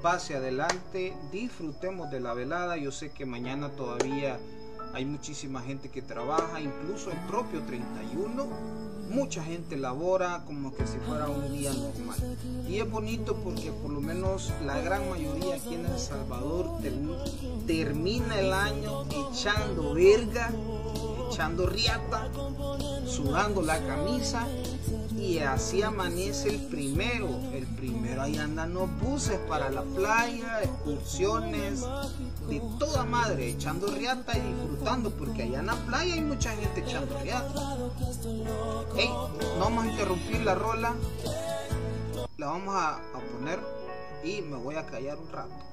pase 0.03 0.35
adelante, 0.35 1.17
disfrutemos 1.31 2.11
de 2.11 2.19
la 2.19 2.35
velada. 2.35 2.77
Yo 2.77 2.91
sé 2.91 3.13
que 3.13 3.25
mañana 3.25 3.71
todavía 3.71 4.41
hay 4.93 5.05
muchísima 5.05 5.63
gente 5.63 5.89
que 5.91 6.03
trabaja, 6.03 6.61
incluso 6.61 7.11
el 7.11 7.19
propio 7.29 7.63
31. 7.63 8.47
Mucha 9.11 9.43
gente 9.43 9.77
labora 9.77 10.43
como 10.47 10.75
que 10.75 10.87
si 10.87 10.99
fuera 10.99 11.29
un 11.29 11.53
día 11.53 11.73
normal. 11.73 12.19
Y 12.69 12.79
es 12.79 12.91
bonito 12.91 13.37
porque 13.37 13.71
por 13.71 13.91
lo 13.91 14.01
menos 14.01 14.53
la 14.65 14.79
gran 14.81 15.09
mayoría 15.11 15.57
aquí 15.57 15.75
en 15.75 15.87
El 15.87 15.99
Salvador 15.99 16.79
termina 17.67 18.39
el 18.39 18.53
año 18.53 19.05
echando 19.31 19.95
verga, 19.95 20.51
echando 21.31 21.67
riata, 21.67 22.29
sudando 23.07 23.61
la 23.63 23.79
camisa 23.87 24.47
y 25.23 25.39
así 25.39 25.83
amanece 25.83 26.49
el 26.49 26.59
primero. 26.67 27.29
El 27.53 27.65
primero 27.67 28.23
ahí 28.23 28.37
andan 28.37 28.75
los 28.75 28.91
buses 28.99 29.39
para 29.49 29.71
la 29.71 29.83
playa, 29.83 30.63
excursiones, 30.63 31.85
de 32.49 32.61
toda 32.79 33.05
madre, 33.05 33.51
echando 33.51 33.87
riata 33.87 34.37
y 34.37 34.41
disfrutando, 34.41 35.11
porque 35.11 35.45
allá 35.45 35.61
en 35.61 35.67
la 35.67 35.77
playa 35.77 36.15
hay 36.15 36.23
mucha 36.23 36.51
gente 36.57 36.81
echando 36.81 37.17
riata. 37.21 37.77
Hey, 38.97 39.11
no 39.11 39.61
vamos 39.61 39.85
a 39.85 39.89
interrumpir 39.89 40.41
la 40.41 40.57
rola, 40.57 40.95
la 42.37 42.47
vamos 42.47 42.75
a, 42.75 42.97
a 42.97 43.21
poner 43.33 43.61
y 44.25 44.43
me 44.43 44.57
voy 44.57 44.75
a 44.75 44.87
callar 44.87 45.19
un 45.19 45.31
rato. 45.31 45.72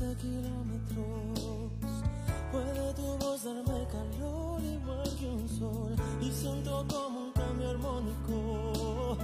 12 0.00 0.16
kilómetros. 0.16 1.70
Puede 2.50 2.94
tu 2.94 3.18
voz 3.18 3.44
darme 3.44 3.86
calor 3.92 4.62
igual 4.62 5.16
que 5.18 5.26
un 5.26 5.46
sol 5.46 5.94
y 6.22 6.30
siento 6.30 6.86
como 6.88 7.26
un 7.26 7.32
cambio 7.32 7.68
armónico. 7.68 9.18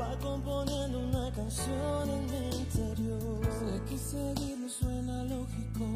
Va 0.00 0.18
componiendo 0.18 0.98
una 0.98 1.30
canción 1.32 2.08
en 2.08 2.26
mi 2.26 2.56
interior. 2.56 3.40
Sé 3.44 3.82
que 3.86 3.98
seguir 3.98 4.34
seguirlo 4.34 4.68
suena 4.70 5.24
lógico, 5.24 5.86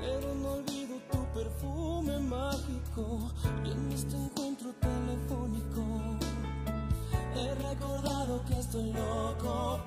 pero 0.00 0.34
no 0.36 0.52
olvido 0.52 0.96
tu 1.10 1.18
perfume 1.38 2.20
mágico 2.20 3.32
y 3.64 3.70
en 3.72 3.92
este 3.92 4.16
encuentro 4.16 4.72
telefónico. 4.80 5.82
He 7.34 7.54
recordado 7.68 8.44
que 8.46 8.60
estoy 8.60 8.92
loco 8.92 9.80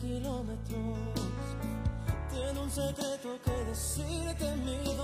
kilómetros. 0.00 0.98
Tiene 2.30 2.60
un 2.60 2.70
secreto 2.70 3.38
que 3.44 3.64
decirte 3.64 4.56
mi 4.56 4.95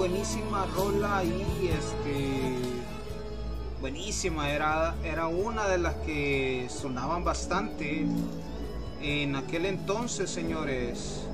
buenísima 0.00 0.64
rola 0.74 1.22
y 1.22 1.68
este 1.68 2.54
buenísima 3.82 4.48
era 4.50 4.94
era 5.04 5.26
una 5.26 5.68
de 5.68 5.76
las 5.76 5.94
que 5.96 6.68
sonaban 6.70 7.22
bastante 7.22 8.06
en 9.02 9.36
aquel 9.36 9.66
entonces 9.66 10.30
señores 10.30 11.26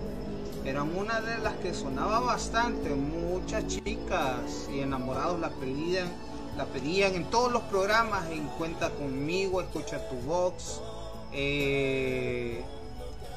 eran 0.65 0.97
una 0.97 1.21
de 1.21 1.39
las 1.39 1.55
que 1.59 1.75
sonaba 1.75 2.19
bastante 2.19 2.91
muchas 2.91 3.69
chicas 3.69 4.69
y 4.75 4.81
enamorados 4.81 5.39
la 5.39 5.51
pedían 5.51 6.09
la 6.57 6.65
pedían 6.65 7.15
en 7.15 7.31
todos 7.31 7.53
los 7.53 7.63
programas 7.63 8.29
en 8.33 8.49
cuenta 8.59 8.91
conmigo 8.91 9.61
escucha 9.61 10.09
tu 10.09 10.17
box 10.29 10.81
eh, 11.33 12.65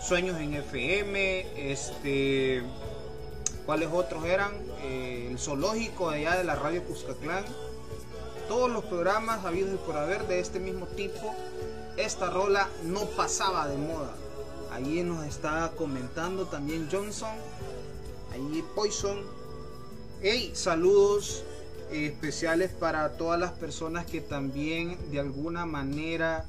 sueños 0.01 0.39
en 0.39 0.55
FM 0.55 1.71
este 1.71 2.63
¿Cuáles 3.69 3.89
otros 3.93 4.25
eran? 4.25 4.51
Eh, 4.81 5.27
el 5.29 5.37
zoológico 5.37 6.09
allá 6.09 6.37
de 6.37 6.43
la 6.43 6.55
radio 6.55 6.83
Cuscatlán. 6.83 7.43
Todos 8.47 8.69
los 8.71 8.85
programas 8.85 9.45
habidos 9.45 9.73
y 9.73 9.77
por 9.85 9.97
haber 9.97 10.27
de 10.27 10.39
este 10.39 10.59
mismo 10.59 10.85
tipo. 10.87 11.35
Esta 11.97 12.29
rola 12.29 12.69
no 12.83 13.01
pasaba 13.05 13.67
de 13.67 13.77
moda. 13.77 14.15
Allí 14.71 15.03
nos 15.03 15.25
está 15.25 15.71
comentando 15.77 16.45
también 16.45 16.87
Johnson. 16.91 17.35
Allí 18.33 18.63
Poison. 18.75 19.19
Hey, 20.21 20.51
saludos 20.53 21.43
especiales 21.91 22.71
para 22.71 23.17
todas 23.17 23.39
las 23.39 23.51
personas 23.51 24.05
que 24.05 24.21
también 24.21 24.97
de 25.11 25.19
alguna 25.19 25.65
manera 25.65 26.45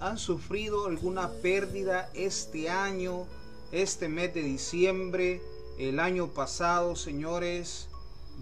han 0.00 0.18
sufrido 0.18 0.86
alguna 0.86 1.28
pérdida 1.28 2.10
este 2.14 2.70
año, 2.70 3.26
este 3.72 4.08
mes 4.08 4.34
de 4.34 4.42
diciembre 4.42 5.40
el 5.80 5.98
año 5.98 6.28
pasado, 6.28 6.94
señores. 6.94 7.88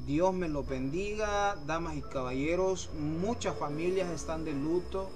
Dios 0.06 0.34
me 0.34 0.48
lo 0.48 0.64
bendiga, 0.64 1.56
damas 1.66 1.96
y 1.96 2.02
caballeros. 2.02 2.90
Muchas 2.98 3.56
familias 3.56 4.10
están 4.10 4.44
de 4.44 4.52
luto. 4.52 5.08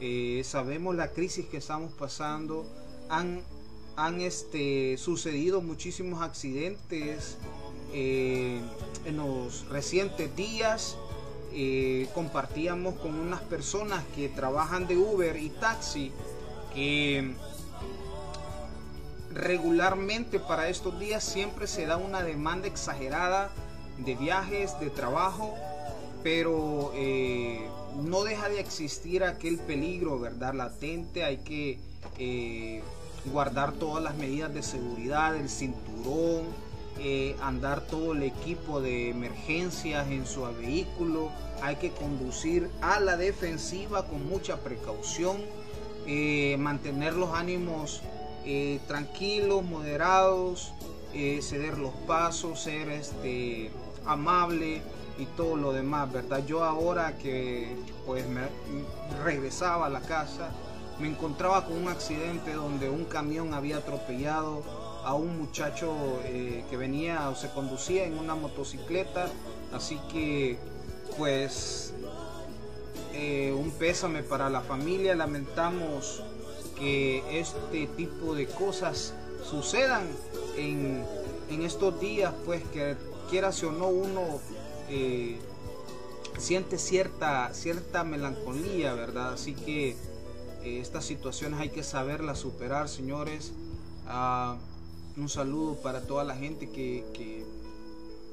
Eh, 0.00 0.42
sabemos 0.44 0.96
la 0.96 1.12
crisis 1.12 1.44
que 1.46 1.58
estamos 1.58 1.92
pasando. 1.92 2.64
Han, 3.10 3.42
han 3.96 4.22
este, 4.22 4.96
sucedido 4.96 5.60
muchísimos 5.60 6.22
accidentes 6.22 7.36
eh, 7.92 8.60
en 9.04 9.16
los 9.18 9.68
recientes 9.68 10.34
días. 10.34 10.96
Eh, 11.52 12.08
compartíamos 12.14 12.94
con 12.94 13.14
unas 13.14 13.42
personas 13.42 14.04
que 14.14 14.30
trabajan 14.30 14.86
de 14.86 14.96
Uber 14.96 15.36
y 15.36 15.50
taxi 15.50 16.12
que 16.74 17.34
regularmente 19.34 20.38
para 20.40 20.68
estos 20.68 20.98
días 20.98 21.22
siempre 21.22 21.66
se 21.66 21.86
da 21.86 21.96
una 21.96 22.22
demanda 22.22 22.66
exagerada 22.66 23.50
de 23.98 24.14
viajes, 24.14 24.78
de 24.80 24.90
trabajo, 24.90 25.54
pero 26.22 26.92
eh, 26.94 27.68
no 27.96 28.24
deja 28.24 28.48
de 28.48 28.60
existir 28.60 29.24
aquel 29.24 29.58
peligro, 29.58 30.18
¿verdad? 30.18 30.54
Latente, 30.54 31.24
hay 31.24 31.38
que 31.38 31.78
eh, 32.18 32.82
guardar 33.26 33.72
todas 33.72 34.02
las 34.02 34.16
medidas 34.16 34.52
de 34.54 34.62
seguridad, 34.62 35.36
el 35.36 35.48
cinturón, 35.48 36.44
eh, 37.00 37.36
andar 37.42 37.80
todo 37.82 38.12
el 38.12 38.22
equipo 38.22 38.80
de 38.80 39.10
emergencias 39.10 40.08
en 40.08 40.26
su 40.26 40.42
vehículo, 40.42 41.30
hay 41.62 41.76
que 41.76 41.90
conducir 41.90 42.70
a 42.80 43.00
la 43.00 43.16
defensiva 43.16 44.06
con 44.06 44.26
mucha 44.28 44.56
precaución, 44.58 45.36
mantener 46.58 47.12
los 47.12 47.34
ánimos 47.34 48.02
eh, 48.50 48.80
tranquilos, 48.86 49.62
moderados, 49.62 50.72
eh, 51.12 51.40
ceder 51.42 51.76
los 51.76 51.92
pasos, 52.06 52.62
ser 52.62 52.88
este, 52.88 53.70
amable 54.06 54.80
y 55.18 55.26
todo 55.36 55.54
lo 55.54 55.74
demás, 55.74 56.10
¿verdad? 56.10 56.42
Yo 56.46 56.64
ahora 56.64 57.18
que 57.18 57.76
pues 58.06 58.26
me 58.26 58.40
regresaba 59.22 59.84
a 59.84 59.88
la 59.90 60.00
casa, 60.00 60.48
me 60.98 61.08
encontraba 61.08 61.66
con 61.66 61.76
un 61.76 61.88
accidente 61.88 62.54
donde 62.54 62.88
un 62.88 63.04
camión 63.04 63.52
había 63.52 63.76
atropellado 63.76 64.62
a 65.04 65.12
un 65.12 65.38
muchacho 65.38 65.92
eh, 66.24 66.64
que 66.70 66.78
venía 66.78 67.28
o 67.28 67.36
se 67.36 67.50
conducía 67.50 68.06
en 68.06 68.18
una 68.18 68.34
motocicleta. 68.34 69.28
Así 69.74 70.00
que 70.10 70.58
pues 71.18 71.92
un 73.52 73.72
pésame 73.72 74.22
para 74.22 74.48
la 74.48 74.60
familia. 74.62 75.14
Lamentamos 75.14 76.22
que 76.78 77.40
este 77.40 77.86
tipo 77.88 78.34
de 78.34 78.46
cosas 78.46 79.14
sucedan 79.48 80.06
en, 80.56 81.04
en 81.50 81.62
estos 81.62 81.98
días, 82.00 82.32
pues 82.44 82.62
que 82.72 82.96
quieras 83.30 83.62
o 83.62 83.72
no 83.72 83.88
uno 83.88 84.40
eh, 84.88 85.38
siente 86.38 86.78
cierta, 86.78 87.52
cierta 87.52 88.04
melancolía, 88.04 88.94
¿verdad? 88.94 89.34
Así 89.34 89.54
que 89.54 89.90
eh, 90.62 90.80
estas 90.80 91.04
situaciones 91.04 91.60
hay 91.60 91.70
que 91.70 91.82
saberlas 91.82 92.38
superar, 92.38 92.88
señores. 92.88 93.52
Ah, 94.06 94.56
un 95.16 95.28
saludo 95.28 95.74
para 95.82 96.02
toda 96.02 96.24
la 96.24 96.36
gente 96.36 96.70
que, 96.70 97.04
que, 97.12 97.44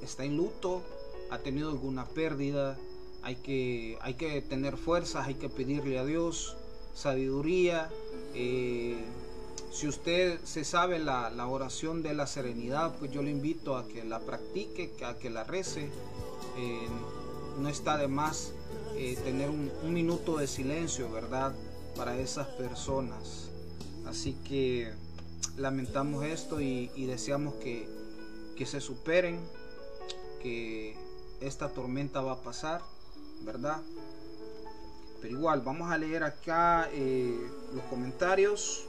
está 0.01 0.23
en 0.23 0.37
luto, 0.37 0.83
ha 1.31 1.39
tenido 1.39 1.69
alguna 1.69 2.05
pérdida. 2.05 2.77
Hay 3.23 3.37
que, 3.37 3.97
hay 4.01 4.13
que 4.13 4.41
tener 4.41 4.77
fuerzas, 4.77 5.25
hay 5.25 5.33
que 5.33 5.49
pedirle 5.49 5.97
a 5.97 6.05
Dios 6.05 6.55
sabiduría. 6.93 7.89
Eh, 8.35 8.97
si 9.71 9.87
usted 9.87 10.39
se 10.43 10.63
sabe 10.63 10.99
la, 10.99 11.47
oración 11.47 12.03
de 12.03 12.13
la 12.13 12.27
serenidad, 12.27 12.95
pues 12.97 13.11
yo 13.11 13.21
le 13.21 13.31
invito 13.31 13.77
a 13.77 13.87
que 13.87 14.03
la 14.03 14.19
practique, 14.19 14.93
a 15.05 15.17
que 15.17 15.29
la 15.29 15.43
rece. 15.43 15.89
Eh, 16.57 16.87
no 17.59 17.69
está 17.69 17.97
de 17.97 18.07
más 18.07 18.51
eh, 18.95 19.17
tener 19.23 19.49
un, 19.49 19.71
un, 19.83 19.93
minuto 19.93 20.37
de 20.37 20.47
silencio, 20.47 21.09
¿verdad? 21.09 21.53
Para 21.95 22.17
esas 22.17 22.47
personas. 22.47 23.49
Así 24.05 24.33
que 24.47 24.91
lamentamos 25.57 26.25
esto 26.25 26.61
y, 26.61 26.91
y 26.95 27.05
deseamos 27.05 27.55
que, 27.55 27.87
que 28.55 28.65
se 28.65 28.81
superen, 28.81 29.39
que 30.41 30.95
esta 31.41 31.69
tormenta 31.69 32.21
va 32.21 32.33
a 32.33 32.41
pasar, 32.41 32.81
¿verdad? 33.41 33.81
Pero 35.21 35.37
igual, 35.37 35.61
vamos 35.61 35.91
a 35.91 35.97
leer 35.97 36.23
acá 36.23 36.89
eh, 36.91 37.35
los 37.73 37.83
comentarios. 37.85 38.85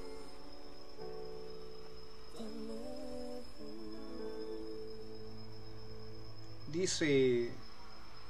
Dice, 6.72 7.50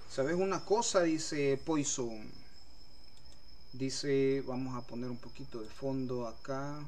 ¿sabes 0.08 0.36
una 0.36 0.64
cosa? 0.64 1.02
Dice 1.02 1.60
Poison. 1.64 2.30
Dice, 3.72 4.42
vamos 4.46 4.76
a 4.76 4.86
poner 4.86 5.10
un 5.10 5.18
poquito 5.18 5.60
de 5.60 5.68
fondo 5.68 6.26
acá. 6.26 6.78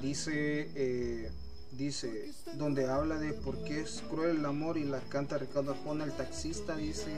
Dice, 0.00 0.70
eh, 0.74 1.30
dice, 1.72 2.32
donde 2.54 2.86
habla 2.86 3.18
de 3.18 3.32
por 3.32 3.62
qué 3.64 3.80
es 3.80 4.02
cruel 4.10 4.38
el 4.38 4.46
amor 4.46 4.76
y 4.76 4.84
la 4.84 5.00
canta 5.00 5.38
Ricardo 5.38 5.72
Arjona, 5.72 6.04
el 6.04 6.12
taxista, 6.12 6.76
dice, 6.76 7.10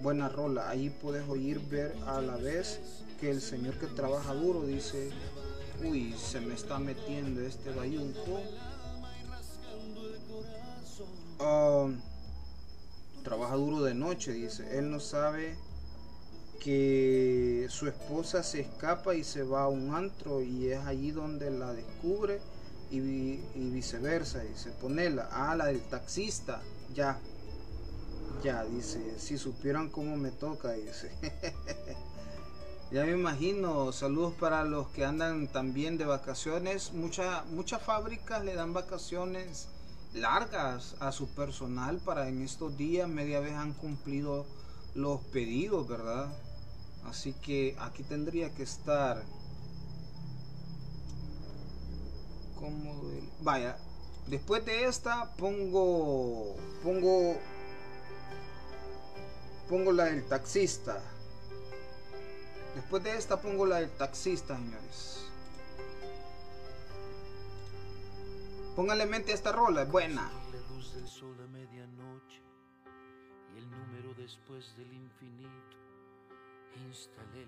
buena 0.00 0.28
rola, 0.28 0.68
ahí 0.68 0.90
puedes 0.90 1.28
oír 1.28 1.60
ver 1.68 1.94
a 2.06 2.20
la 2.20 2.36
vez 2.36 2.80
que 3.20 3.30
el 3.30 3.40
señor 3.40 3.78
que 3.78 3.86
trabaja 3.86 4.32
duro 4.34 4.64
dice, 4.64 5.10
uy, 5.84 6.14
se 6.16 6.40
me 6.40 6.54
está 6.54 6.78
metiendo 6.78 7.40
este 7.42 7.70
bayunco. 7.70 8.40
Uh, 11.38 11.92
trabaja 13.22 13.56
duro 13.56 13.82
de 13.82 13.94
noche, 13.94 14.32
dice, 14.32 14.78
él 14.78 14.90
no 14.90 15.00
sabe 15.00 15.56
que 16.60 17.66
su 17.70 17.88
esposa 17.88 18.42
se 18.42 18.60
escapa 18.60 19.14
y 19.14 19.24
se 19.24 19.42
va 19.42 19.62
a 19.62 19.68
un 19.68 19.94
antro 19.94 20.42
y 20.42 20.68
es 20.68 20.78
allí 20.80 21.10
donde 21.10 21.50
la 21.50 21.72
descubre 21.72 22.40
y, 22.90 22.98
y 23.54 23.70
viceversa. 23.70 24.40
Dice, 24.40 24.70
ponela, 24.70 25.28
ah, 25.32 25.54
la 25.54 25.66
del 25.66 25.80
taxista, 25.82 26.60
ya, 26.94 27.18
ya, 28.42 28.64
dice, 28.64 29.18
si 29.18 29.38
supieran 29.38 29.90
cómo 29.90 30.16
me 30.16 30.30
toca, 30.30 30.72
dice. 30.72 31.10
ya 32.90 33.04
me 33.04 33.12
imagino, 33.12 33.92
saludos 33.92 34.34
para 34.34 34.64
los 34.64 34.88
que 34.88 35.04
andan 35.04 35.48
también 35.48 35.98
de 35.98 36.04
vacaciones. 36.04 36.92
Mucha, 36.92 37.44
muchas 37.50 37.82
fábricas 37.82 38.44
le 38.44 38.54
dan 38.54 38.72
vacaciones 38.72 39.68
largas 40.14 40.96
a 41.00 41.12
su 41.12 41.28
personal 41.28 41.98
para 41.98 42.28
en 42.28 42.42
estos 42.42 42.76
días 42.76 43.08
media 43.08 43.40
vez 43.40 43.52
han 43.52 43.72
cumplido 43.72 44.44
los 44.94 45.20
pedidos, 45.20 45.86
¿verdad? 45.88 46.28
Así 47.04 47.32
que 47.32 47.76
aquí 47.78 48.02
tendría 48.02 48.52
que 48.54 48.62
estar 48.62 49.22
vaya 53.40 53.76
después 54.26 54.64
de 54.64 54.84
esta 54.84 55.34
pongo 55.36 56.56
pongo 56.82 57.36
pongo 59.70 59.92
la 59.92 60.06
del 60.06 60.26
taxista. 60.26 61.00
Después 62.74 63.04
de 63.04 63.16
esta 63.16 63.40
pongo 63.40 63.66
la 63.66 63.76
del 63.76 63.90
taxista 63.90 64.56
señores. 64.56 65.30
Póngale 68.74 69.06
mente 69.06 69.30
a 69.30 69.34
esta 69.36 69.52
rola 69.52 69.82
es 69.82 69.90
buena. 69.90 70.22
La 70.22 70.40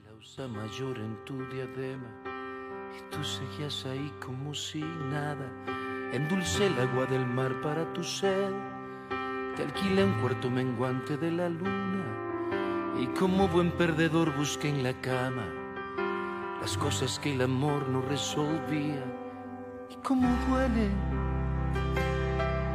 la 0.04 0.14
usa 0.14 0.46
mayor 0.46 0.98
en 0.98 1.24
tu 1.24 1.44
diadema 1.48 2.61
y 2.96 3.14
tú 3.14 3.22
seguías 3.24 3.86
ahí 3.86 4.12
como 4.24 4.54
si 4.54 4.80
nada. 4.80 5.50
Endulcé 6.12 6.66
el 6.66 6.78
agua 6.78 7.06
del 7.06 7.26
mar 7.26 7.60
para 7.62 7.90
tu 7.92 8.02
sed. 8.04 8.52
Te 9.56 9.62
alquilé 9.62 10.04
un 10.04 10.20
cuarto 10.20 10.50
menguante 10.50 11.16
de 11.16 11.30
la 11.30 11.48
luna 11.48 12.22
y 12.98 13.06
como 13.18 13.48
buen 13.48 13.70
perdedor 13.70 14.34
busqué 14.36 14.68
en 14.68 14.82
la 14.82 14.92
cama 15.00 15.44
las 16.60 16.76
cosas 16.78 17.18
que 17.18 17.32
el 17.32 17.42
amor 17.42 17.88
no 17.88 18.02
resolvía. 18.02 19.04
Y 19.90 19.96
cómo 19.96 20.28
duele 20.48 20.88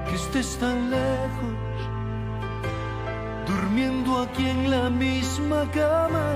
que 0.08 0.16
estés 0.16 0.58
tan 0.58 0.92
lejos 0.92 1.58
durmiendo 3.48 4.20
aquí 4.20 4.50
en 4.50 4.70
la 4.70 4.90
misma 4.90 5.64
cama, 5.72 6.36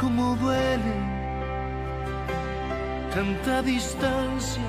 como 0.00 0.34
duele 0.36 1.15
tanta 3.16 3.62
distancia. 3.62 4.68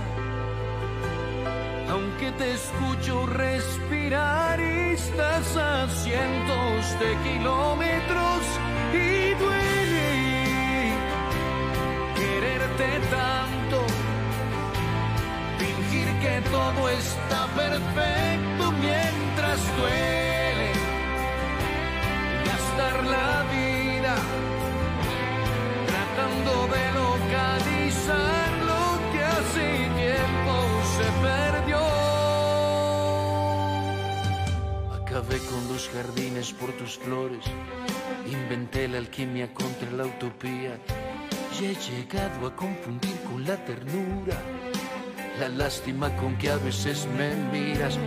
Aunque 1.89 2.31
te 2.39 2.53
escucho 2.53 3.25
respirar 3.25 4.57
estás 4.61 5.57
a 5.57 5.89
cientos 5.89 6.79
de 7.01 7.09
kilómetros 7.27 8.41
y 8.93 9.33
duele 9.43 10.93
quererte 12.19 12.89
tanto, 13.17 13.79
fingir 15.59 16.07
que 16.21 16.35
todo 16.49 16.89
está 16.89 17.47
perfecto 17.47 18.71
mientras 18.79 19.77
duele 19.77 20.16
Con 35.27 35.67
los 35.67 35.89
jardines 35.89 36.53
por 36.53 36.71
tus 36.73 36.97
flores, 36.97 37.43
inventé 38.25 38.87
la 38.87 38.97
alquimia 38.97 39.53
contra 39.53 39.91
la 39.91 40.05
utopía. 40.05 40.79
Y 41.59 41.65
he 41.65 41.75
llegado 41.75 42.47
a 42.47 42.55
confundir 42.55 43.15
con 43.29 43.45
la 43.45 43.57
ternura. 43.65 44.41
La 45.39 45.49
lástima 45.49 46.15
con 46.15 46.37
que 46.37 46.49
a 46.49 46.57
veces 46.57 47.07
me 47.17 47.35
miras. 47.51 47.99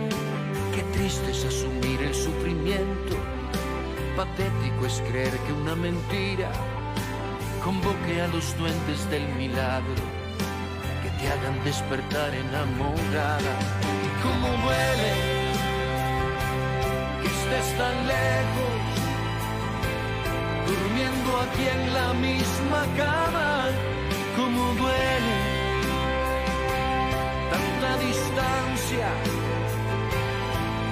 Qué 0.73 0.83
triste 0.97 1.31
es 1.31 1.45
asumir 1.45 2.01
el 2.01 2.13
sufrimiento. 2.13 3.15
Patético 4.15 4.85
es 4.87 5.01
creer 5.09 5.37
que 5.45 5.53
una 5.53 5.75
mentira 5.75 6.51
convoque 7.63 8.21
a 8.21 8.27
los 8.27 8.57
duendes 8.57 9.09
del 9.09 9.27
milagro 9.35 10.03
que 11.03 11.09
te 11.19 11.27
hagan 11.31 11.63
despertar 11.63 12.33
enamorada. 12.33 13.53
Cómo 14.23 14.47
duele 14.63 15.31
que 15.33 15.40
estés 17.51 17.77
tan 17.77 18.07
lejos, 18.07 18.81
durmiendo 20.67 21.29
aquí 21.41 21.65
en 21.67 21.93
la 21.93 22.13
misma 22.13 22.81
cama, 22.97 23.69
como 24.37 24.61
duele 24.75 25.37
tanta 27.51 27.97
distancia, 28.07 29.07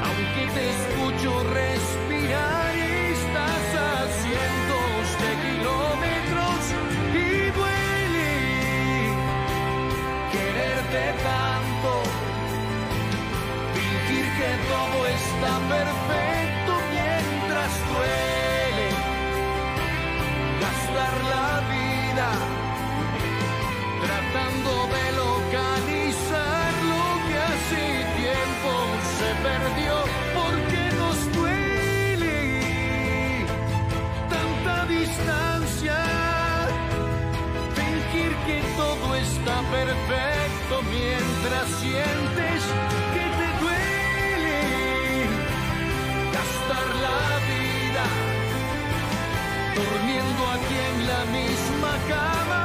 aunque 0.05 0.43
te 0.55 0.63
escucho 0.75 1.29
respirar 1.61 2.75
y 2.75 2.91
estás 3.17 3.67
a 3.87 4.07
cientos 4.21 5.03
de 5.23 5.31
kilómetros 5.45 6.61
y 7.13 7.51
duele 7.57 8.31
quererte 10.33 11.03
tanto, 11.29 11.91
fingir 13.75 14.25
que 14.37 14.51
todo 14.71 14.97
está 15.07 15.51
perfecto 15.75 16.38
más 17.69 17.87
duele 17.89 18.87
gastar 20.61 21.13
la 21.35 21.49
vida 21.75 22.29
tratando 24.05 24.71
de 24.95 25.05
localizar 25.23 26.71
lo 26.91 27.05
que 27.27 27.35
hace 27.49 27.85
tiempo 28.21 28.71
se 29.17 29.29
perdió 29.47 29.93
porque 30.37 30.81
nos 31.01 31.17
duele 31.37 32.37
tanta 34.29 34.75
distancia 34.85 35.97
fingir 37.77 38.31
que 38.47 38.57
todo 38.77 39.15
está 39.15 39.55
perfecto 39.77 40.73
mientras 40.89 41.65
sientes 41.81 42.98
durmiendo 49.79 50.41
aquí 50.55 50.77
en 50.91 51.07
la 51.07 51.21
misma 51.37 51.93
cama. 52.07 52.63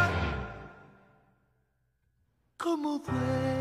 ¿Cómo 2.57 2.99
duele? 2.99 3.55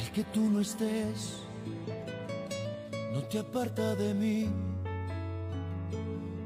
El 0.00 0.10
que 0.12 0.24
tú 0.24 0.50
no 0.50 0.60
estés 0.60 1.42
no 3.12 3.22
te 3.22 3.38
aparta 3.38 3.94
de 3.94 4.12
mí. 4.12 4.50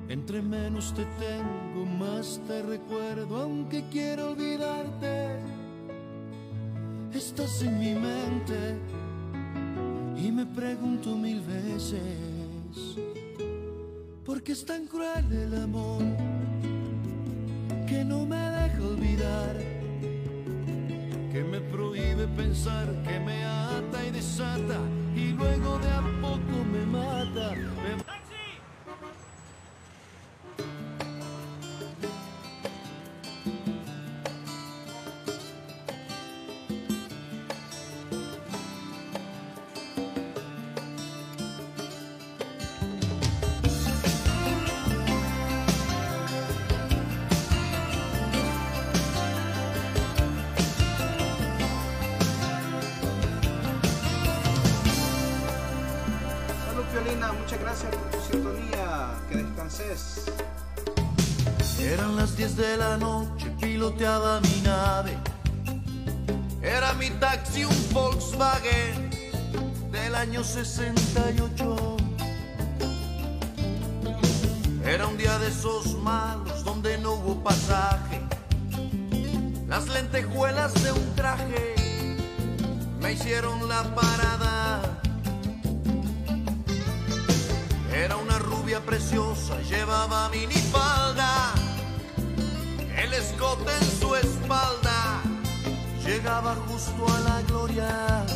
Entre 0.09 0.43
menos 0.43 0.93
te 0.93 1.05
tengo, 1.05 1.87
más 2.01 2.41
te 2.49 2.63
recuerdo, 2.63 3.37
aunque 3.37 3.85
quiero 3.91 4.31
olvidarte. 4.31 5.37
Estás 7.13 7.63
en 7.63 7.79
mi 7.79 7.95
mente 7.95 8.79
y 10.17 10.33
me 10.33 10.47
pregunto 10.47 11.15
mil 11.17 11.41
veces, 11.43 12.97
¿por 14.25 14.43
qué 14.43 14.53
es 14.53 14.65
tan 14.65 14.87
cruel 14.87 15.31
el 15.31 15.63
amor 15.63 16.03
que 17.87 18.03
no 18.05 18.25
me 18.25 18.37
deja 18.39 18.83
olvidar? 18.83 19.57
que 21.33 21.45
me 21.45 21.61
prohíbe 21.61 22.27
pensar, 22.37 22.87
que 23.05 23.21
me 23.21 23.45
ata 23.45 24.05
y 24.05 24.11
desata 24.11 24.81
y 25.15 25.29
luego 25.29 25.79
de 25.79 25.89
a 25.89 26.03
poco 26.21 26.65
me 26.73 26.85
mata. 26.87 27.55
Mi 66.99 67.09
taxi 67.19 67.65
un 67.65 67.93
Volkswagen 67.93 69.11
del 69.91 70.15
año 70.15 70.45
68. 70.45 71.97
Era 74.85 75.07
un 75.07 75.17
día 75.17 75.39
de 75.39 75.49
esos 75.49 75.97
malos 75.99 76.65
donde 76.65 76.99
no 76.99 77.13
hubo 77.13 77.43
pasaje. 77.43 78.21
Las 79.67 79.89
lentejuelas 79.89 80.75
de 80.83 80.93
un 80.93 81.15
traje 81.15 81.75
me 83.01 83.13
hicieron 83.13 83.69
la 83.69 83.83
parada. 83.95 85.01
Era 87.95 88.17
una 88.17 88.39
rubia 88.39 88.81
preciosa, 88.81 89.61
llevaba 89.63 90.29
minifalda, 90.31 91.53
el 92.97 93.13
escote 93.15 93.73
en 93.81 94.01
su 94.01 94.15
espalda, 94.17 95.00
llegaba 96.11 96.57
justo 96.67 97.07
a 97.07 97.21
la 97.21 97.43
gloria. 97.43 98.27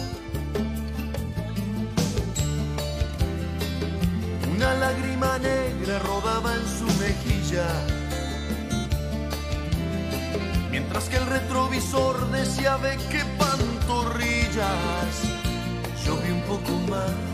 Una 4.54 4.74
lágrima 4.74 5.38
negra 5.38 5.98
rodaba 5.98 6.54
en 6.54 6.66
su 6.78 6.86
mejilla, 7.02 7.68
mientras 10.70 11.08
que 11.08 11.16
el 11.16 11.26
retrovisor 11.26 12.30
decía 12.30 12.76
ve 12.76 12.96
pantorrillas. 13.38 15.12
Yo 16.04 16.14
un 16.14 16.42
poco 16.42 16.72
más. 16.90 17.33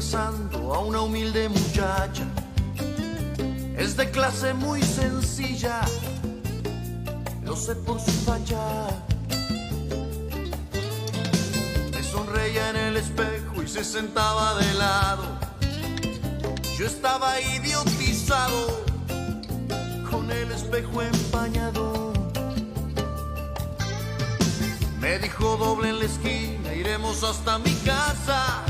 A 0.00 0.78
una 0.78 1.02
humilde 1.02 1.46
muchacha. 1.50 2.24
Es 3.76 3.98
de 3.98 4.10
clase 4.10 4.54
muy 4.54 4.80
sencilla, 4.82 5.82
lo 7.44 7.54
sé 7.54 7.74
por 7.74 8.00
su 8.00 8.10
facha. 8.10 8.88
Me 11.92 12.02
sonreía 12.02 12.70
en 12.70 12.76
el 12.76 12.96
espejo 12.96 13.62
y 13.62 13.68
se 13.68 13.84
sentaba 13.84 14.54
de 14.54 14.72
lado. 14.74 15.38
Yo 16.78 16.86
estaba 16.86 17.38
idiotizado 17.38 18.80
con 20.10 20.30
el 20.30 20.50
espejo 20.50 21.02
empañado. 21.02 22.14
Me 24.98 25.18
dijo 25.18 25.58
doble 25.58 25.90
en 25.90 25.98
la 25.98 26.06
esquina, 26.06 26.72
iremos 26.72 27.22
hasta 27.22 27.58
mi 27.58 27.74
casa. 27.84 28.69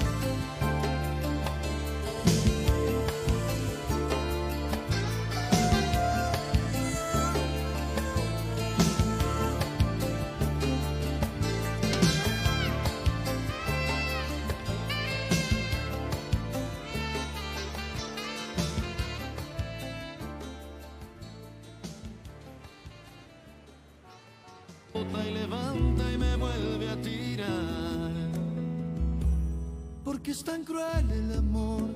Tan 30.61 30.65
cruel 30.65 31.11
el 31.11 31.37
amor 31.37 31.89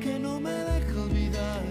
que 0.00 0.18
no 0.18 0.40
me 0.40 0.50
deja 0.50 1.02
olvidar. 1.02 1.62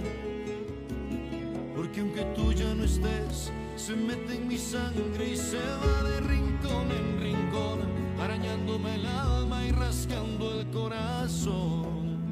Porque 1.76 2.01
aunque 2.01 2.23
tú 2.36 2.51
ya 2.53 2.73
no 2.73 2.84
estés, 2.84 3.51
se 3.76 3.95
mete 3.95 4.36
en 4.36 4.47
mi 4.47 4.57
sangre 4.57 5.30
y 5.32 5.38
se 5.38 5.57
va 5.57 6.09
de 6.09 6.19
rincón 6.21 6.91
en 6.91 7.21
rincón, 7.21 7.80
arañándome 8.19 8.95
el 8.95 9.05
alma 9.05 9.65
y 9.65 9.71
rascando 9.71 10.59
el 10.59 10.67
corazón. 10.69 12.26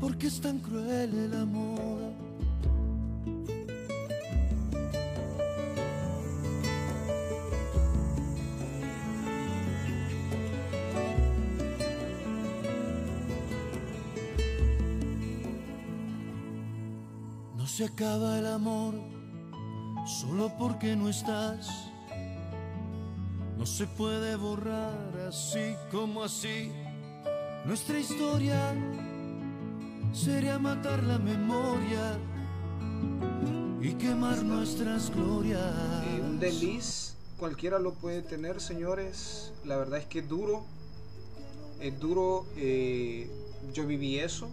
Porque 0.00 0.26
es 0.26 0.40
tan 0.40 0.58
cruel 0.58 1.14
el 1.14 1.34
amor. 1.34 1.91
Se 17.82 17.88
acaba 17.88 18.38
el 18.38 18.46
amor 18.46 18.94
solo 20.06 20.52
porque 20.56 20.94
no 20.94 21.08
estás. 21.08 21.68
No 23.58 23.66
se 23.66 23.88
puede 23.88 24.36
borrar 24.36 25.16
así 25.28 25.74
como 25.90 26.22
así. 26.22 26.70
Nuestra 27.64 27.98
historia 27.98 28.72
sería 30.12 30.60
matar 30.60 31.02
la 31.02 31.18
memoria 31.18 32.16
y 33.80 33.94
quemar 33.94 34.44
nuestras 34.44 35.10
glorias. 35.10 35.74
Eh, 36.06 36.20
un 36.20 36.38
desliz, 36.38 37.16
cualquiera 37.36 37.80
lo 37.80 37.94
puede 37.94 38.22
tener, 38.22 38.60
señores. 38.60 39.52
La 39.64 39.76
verdad 39.76 39.98
es 39.98 40.06
que 40.06 40.20
es 40.20 40.28
duro. 40.28 40.64
Es 41.80 41.98
duro. 41.98 42.46
eh, 42.56 43.28
yo 43.74 43.86
viví 43.88 44.18
eso 44.18 44.48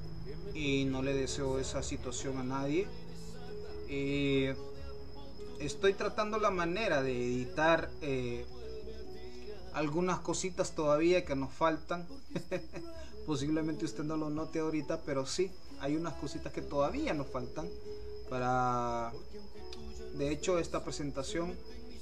y 0.55 0.85
no 0.85 1.03
le 1.03 1.13
deseo 1.13 1.59
esa 1.59 1.83
situación 1.83 2.37
a 2.39 2.43
nadie. 2.43 2.87
Eh, 3.89 4.55
estoy 5.59 5.93
tratando 5.93 6.37
la 6.37 6.51
manera 6.51 7.01
de 7.01 7.11
editar 7.11 7.89
eh, 8.01 8.45
algunas 9.73 10.19
cositas 10.19 10.75
todavía 10.75 11.25
que 11.25 11.35
nos 11.35 11.51
faltan. 11.51 12.07
Posiblemente 13.25 13.85
usted 13.85 14.03
no 14.03 14.15
lo 14.15 14.29
note 14.29 14.59
ahorita, 14.59 15.01
pero 15.05 15.25
sí, 15.25 15.51
hay 15.79 15.95
unas 15.95 16.13
cositas 16.13 16.53
que 16.53 16.61
todavía 16.61 17.13
nos 17.13 17.27
faltan 17.27 17.67
para... 18.29 19.11
De 20.13 20.31
hecho, 20.31 20.59
esta 20.59 20.83
presentación 20.83 21.55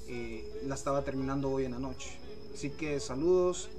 eh, 0.07 0.61
la 0.65 0.75
estaba 0.75 1.03
terminando 1.03 1.49
hoy 1.49 1.65
en 1.65 1.71
la 1.71 1.79
noche. 1.79 2.17
Así 2.53 2.69
que 2.71 2.99
saludos, 2.99 3.69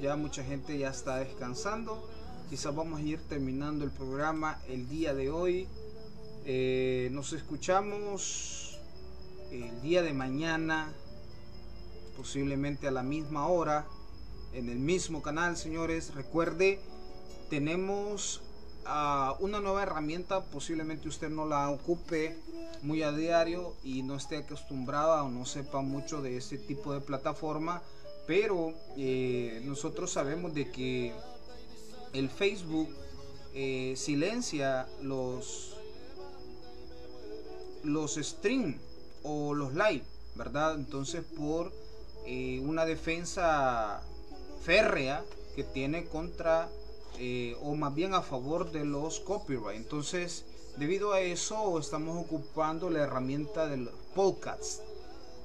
ya 0.00 0.16
mucha 0.16 0.44
gente 0.44 0.78
ya 0.78 0.90
está 0.90 1.16
descansando. 1.16 2.08
Quizás 2.50 2.74
vamos 2.74 3.00
a 3.00 3.02
ir 3.02 3.18
terminando 3.28 3.84
el 3.84 3.90
programa 3.90 4.60
el 4.68 4.88
día 4.88 5.14
de 5.14 5.30
hoy. 5.30 5.68
Eh, 6.48 7.08
nos 7.10 7.32
escuchamos 7.32 8.78
el 9.50 9.82
día 9.82 10.02
de 10.02 10.12
mañana, 10.12 10.92
posiblemente 12.16 12.86
a 12.86 12.92
la 12.92 13.02
misma 13.02 13.48
hora, 13.48 13.84
en 14.52 14.68
el 14.68 14.78
mismo 14.78 15.22
canal, 15.22 15.56
señores. 15.56 16.14
Recuerde, 16.14 16.78
tenemos 17.50 18.42
ah, 18.84 19.34
una 19.40 19.58
nueva 19.58 19.82
herramienta, 19.82 20.44
posiblemente 20.44 21.08
usted 21.08 21.30
no 21.30 21.46
la 21.46 21.68
ocupe 21.68 22.38
muy 22.80 23.02
a 23.02 23.10
diario 23.10 23.74
y 23.82 24.04
no 24.04 24.14
esté 24.14 24.36
acostumbrada 24.36 25.24
o 25.24 25.28
no 25.28 25.46
sepa 25.46 25.80
mucho 25.80 26.22
de 26.22 26.36
este 26.36 26.58
tipo 26.58 26.92
de 26.92 27.00
plataforma, 27.00 27.82
pero 28.28 28.72
eh, 28.96 29.60
nosotros 29.64 30.12
sabemos 30.12 30.54
de 30.54 30.70
que 30.70 31.12
el 32.12 32.30
Facebook 32.30 32.88
eh, 33.52 33.94
silencia 33.96 34.86
los 35.02 35.75
los 37.86 38.14
stream 38.16 38.78
o 39.22 39.54
los 39.54 39.74
live, 39.74 40.04
¿verdad? 40.34 40.74
Entonces 40.74 41.24
por 41.36 41.72
eh, 42.26 42.60
una 42.64 42.84
defensa 42.84 44.02
férrea 44.62 45.24
que 45.54 45.64
tiene 45.64 46.04
contra 46.06 46.68
eh, 47.18 47.56
o 47.62 47.74
más 47.74 47.94
bien 47.94 48.14
a 48.14 48.22
favor 48.22 48.72
de 48.72 48.84
los 48.84 49.20
copyright. 49.20 49.76
Entonces, 49.76 50.44
debido 50.76 51.12
a 51.12 51.20
eso, 51.20 51.78
estamos 51.78 52.16
ocupando 52.18 52.90
la 52.90 53.00
herramienta 53.00 53.66
del 53.66 53.88
podcast. 54.14 54.82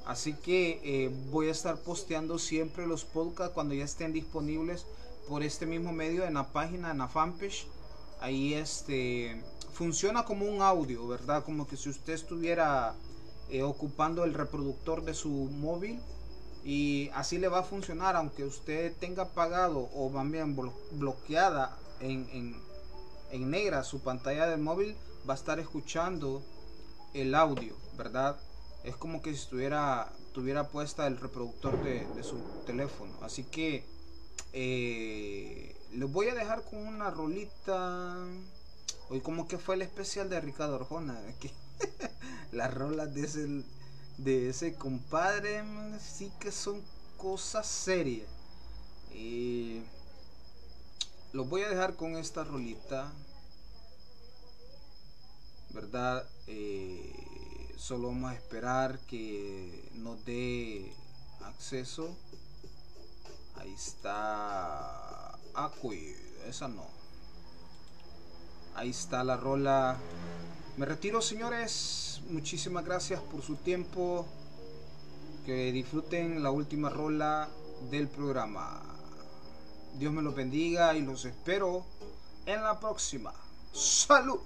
Así 0.06 0.34
que 0.34 0.82
eh, 0.84 1.12
voy 1.30 1.48
a 1.48 1.52
estar 1.52 1.78
posteando 1.78 2.39
siempre 2.39 2.88
los 2.88 3.06
podcasts 3.06 3.54
cuando 3.54 3.74
ya 3.74 3.86
estén 3.86 4.12
disponibles 4.12 4.86
por 5.30 5.44
este 5.44 5.66
mismo 5.66 5.94
medio 5.94 6.26
en 6.26 6.34
la 6.34 6.52
página, 6.52 6.92
en 6.92 6.98
la 6.98 7.08
fanpage. 7.08 7.68
Ahí 8.20 8.54
este 8.54 9.42
funciona 9.74 10.24
como 10.26 10.46
un 10.46 10.62
audio, 10.62 11.08
¿verdad? 11.08 11.44
Como 11.44 11.68
que 11.68 11.78
si 11.78 11.90
usted 11.90 12.14
estuviera 12.14 12.96
eh, 13.50 13.64
ocupando 13.64 14.24
el 14.24 14.34
reproductor 14.34 15.04
de 15.04 15.14
su 15.14 15.30
móvil 15.30 16.00
y 16.64 17.10
así 17.14 17.38
le 17.38 17.48
va 17.48 17.60
a 17.60 17.64
funcionar 17.64 18.16
aunque 18.16 18.44
usted 18.44 18.96
tenga 19.00 19.24
apagado 19.24 19.90
o 19.96 20.12
también 20.12 20.56
bloqueada 20.92 21.78
en, 22.00 22.30
en, 22.32 22.56
en 23.32 23.50
negra 23.50 23.84
su 23.84 24.02
pantalla 24.02 24.48
del 24.48 24.60
móvil 24.60 24.96
va 25.28 25.34
a 25.34 25.38
estar 25.38 25.60
escuchando 25.60 26.44
el 27.14 27.36
audio, 27.36 27.76
¿verdad? 27.98 28.40
Es 28.84 28.96
como 28.96 29.22
que 29.22 29.32
si 29.32 29.42
estuviera 29.42 30.12
tuviera 30.34 30.70
puesta 30.70 31.08
el 31.08 31.18
reproductor 31.18 31.84
de, 31.84 32.08
de 32.16 32.24
su 32.24 32.38
teléfono. 32.66 33.12
Así 33.22 33.44
que 33.44 33.86
eh, 34.54 35.76
voy 36.08 36.30
a 36.30 36.36
dejar 36.36 36.64
con 36.64 36.80
una 36.86 37.10
rolita. 37.10 38.18
Hoy 39.12 39.20
como 39.20 39.45
que 39.45 39.57
fue 39.57 39.76
el 39.76 39.82
especial 39.82 40.30
de 40.30 40.39
Ricardo 40.39 40.76
Arjona. 40.76 41.20
Que 41.41 41.51
las 42.53 42.74
rolas 42.74 43.14
de 43.14 44.49
ese, 44.49 44.76
compadre 44.76 45.66
sí 45.99 46.32
que 46.39 46.49
son 46.49 46.82
cosas 47.18 47.68
serias. 47.68 48.30
Y 49.14 49.82
los 51.34 51.49
voy 51.49 51.64
a 51.64 51.70
dejar 51.70 51.97
con 51.97 52.16
esta 52.16 52.45
rolita. 52.45 53.12
¿Verdad? 55.72 56.26
Eh, 56.47 57.14
solo 57.76 58.07
vamos 58.07 58.32
a 58.32 58.36
esperar 58.36 58.97
que 59.07 59.89
nos 59.95 60.24
dé 60.24 60.95
acceso. 61.41 62.16
Ahí 63.57 63.74
está. 63.74 65.38
Acui, 65.53 66.16
esa 66.47 66.70
no. 66.70 67.01
Ahí 68.76 68.90
está 68.90 69.24
la 69.24 69.38
rola. 69.38 69.98
Me 70.78 70.86
retiro, 70.86 71.22
señores. 71.22 72.22
Muchísimas 72.30 72.86
gracias 72.86 73.22
por 73.22 73.42
su 73.42 73.56
tiempo. 73.56 74.26
Que 75.46 75.72
disfruten 75.72 76.42
la 76.44 76.52
última 76.52 76.90
rola 76.90 77.50
del 77.90 78.08
programa. 78.08 78.82
Dios 79.98 80.14
me 80.14 80.22
los 80.22 80.36
bendiga 80.36 80.96
y 80.96 81.02
los 81.02 81.26
espero 81.26 81.86
en 82.46 82.64
la 82.64 82.80
próxima. 82.80 83.34
Salud. 83.74 84.40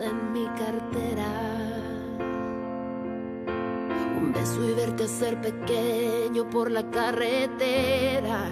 En 0.00 0.32
mi 0.32 0.46
cartera. 0.46 1.28
Un 4.20 4.32
beso 4.32 4.64
y 4.68 4.72
verte 4.74 5.06
ser 5.06 5.40
pequeño 5.40 6.48
por 6.50 6.70
la 6.70 6.82
carretera. 6.90 8.48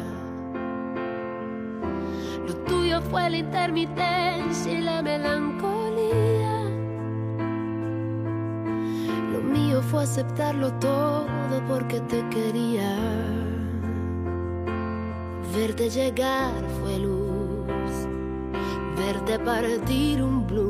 Lo 2.47 2.55
tuyo 2.67 3.01
fue 3.03 3.31
la 3.31 3.39
intermitencia 3.39 4.73
y 4.73 4.81
la 4.83 5.03
melancolía. 5.03 6.65
Lo 9.33 9.41
mío 9.41 9.81
fue 9.83 10.03
aceptarlo 10.03 10.73
todo 10.75 11.27
porque 11.67 12.01
te 12.01 12.29
quería. 12.29 12.97
Verte 15.55 15.91
llegar 15.91 16.53
fue 16.81 16.99
luz, 16.99 18.07
verte 18.97 19.39
partir 19.41 20.23
un 20.23 20.47
blues. 20.47 20.70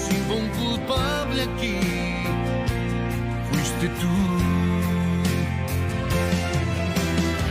Si 0.00 0.12
hubo 0.20 0.34
un 0.36 0.48
culpable 0.48 1.42
aquí, 1.42 1.78
fuiste 3.50 3.88
tú. 4.00 4.14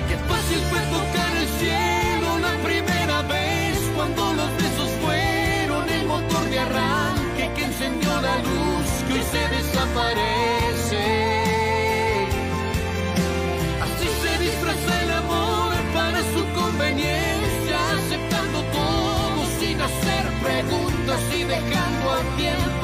Qué 0.10 0.18
fácil 0.30 0.60
fue 0.70 0.82
tocar 0.98 1.32
el 1.42 1.48
cielo 1.60 2.28
la 2.48 2.56
primera 2.68 3.22
vez 3.24 3.78
cuando 3.96 4.34
los 4.34 4.50
besos 4.58 4.90
fueron 5.04 5.90
el 5.90 6.06
motor 6.08 6.50
de 6.50 6.60
arranque 6.60 7.52
que 7.56 7.64
encendió 7.66 8.22
la 8.22 8.36
luz 8.38 8.88
que 9.08 9.14
hoy 9.14 9.26
se 9.32 9.44
desaparece. 9.56 10.41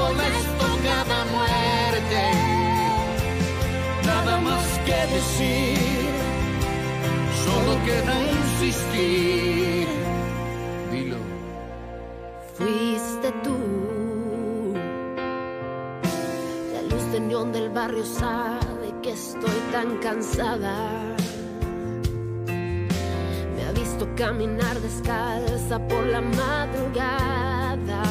Tiempo 0.07 0.21
la 0.21 0.27
estocada 0.37 1.25
muerte. 1.25 2.21
Nada 4.05 4.39
más 4.41 4.65
que 4.85 4.99
decir, 5.13 6.11
solo 7.45 7.71
queda 7.85 8.13
insistir. 8.31 9.87
Dilo. 10.91 11.17
Fuiste 12.55 13.29
tú. 13.43 13.57
La 16.73 16.81
luz 16.95 17.05
de 17.11 17.19
neón 17.19 17.51
del 17.51 17.69
barrio 17.69 18.05
sabe 18.05 18.93
que 19.01 19.11
estoy 19.11 19.59
tan 19.71 19.97
cansada. 19.97 21.15
Me 23.55 23.61
ha 23.65 23.71
visto 23.73 24.07
caminar 24.15 24.79
descalza 24.79 25.79
por 25.87 26.05
la 26.05 26.21
madrugada. 26.21 28.03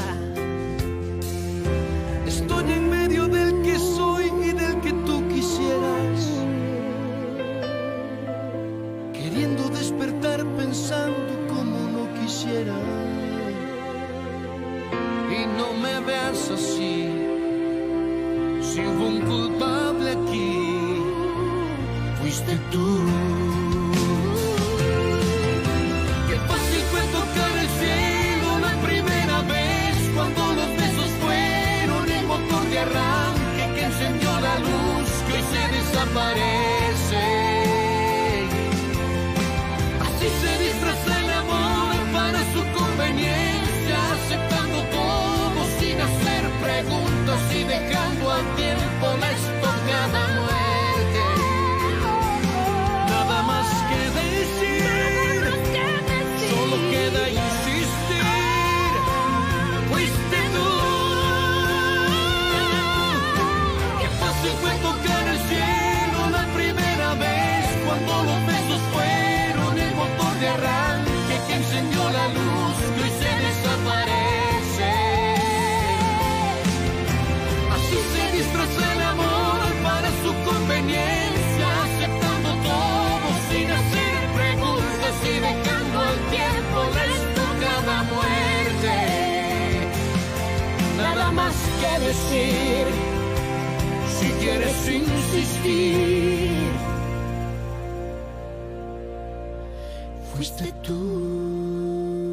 Pensando 10.77 11.33
como 11.49 11.77
no 11.95 12.03
quisiera. 12.21 12.77
Y 15.37 15.47
no 15.59 15.73
me 15.83 16.01
veas 16.01 16.51
así. 16.51 17.09
Si 18.61 18.81
hubo 18.81 19.07
un 19.07 19.21
culpable 19.23 20.11
aquí, 20.11 21.03
fuiste 22.21 22.57
tú. 22.73 22.89
Qué 26.29 26.37
fácil 26.51 26.83
fue 26.91 27.03
tocar 27.19 27.53
el 27.65 27.71
cielo 27.81 28.49
la 28.67 28.75
primera 28.87 29.37
vez 29.55 29.97
cuando 30.15 30.43
los 30.59 30.71
besos 30.83 31.11
fueron 31.23 32.05
el 32.19 32.27
motor 32.27 32.63
de 32.71 32.79
arranque 32.79 33.65
que 33.75 33.85
encendió 33.85 34.31
la 34.41 34.59
luz 34.59 35.09
que 35.29 35.39
se 35.51 35.63
desaparece. 35.77 36.66
Decir. 92.17 92.87
Si 94.19 94.29
quieres 94.43 94.89
insistir, 94.89 96.71
fuiste 100.33 100.73
tú. 100.83 102.26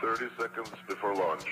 Thirty 0.00 0.28
seconds 0.38 0.70
before 0.88 1.14
launch. 1.14 1.46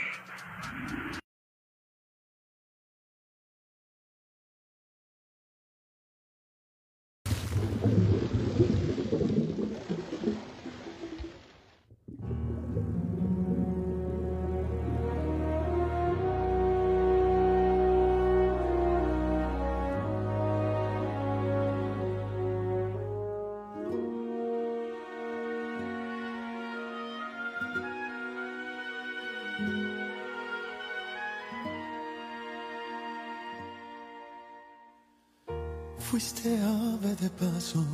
Fuiste 36.24 36.58
ave 36.58 37.14
de 37.16 37.28
paso 37.28 37.84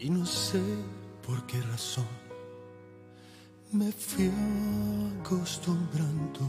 y 0.00 0.10
no 0.10 0.26
sé 0.26 0.60
por 1.24 1.46
qué 1.46 1.62
razón 1.62 2.08
me 3.70 3.92
fui 3.92 4.32
acostumbrando 5.20 6.40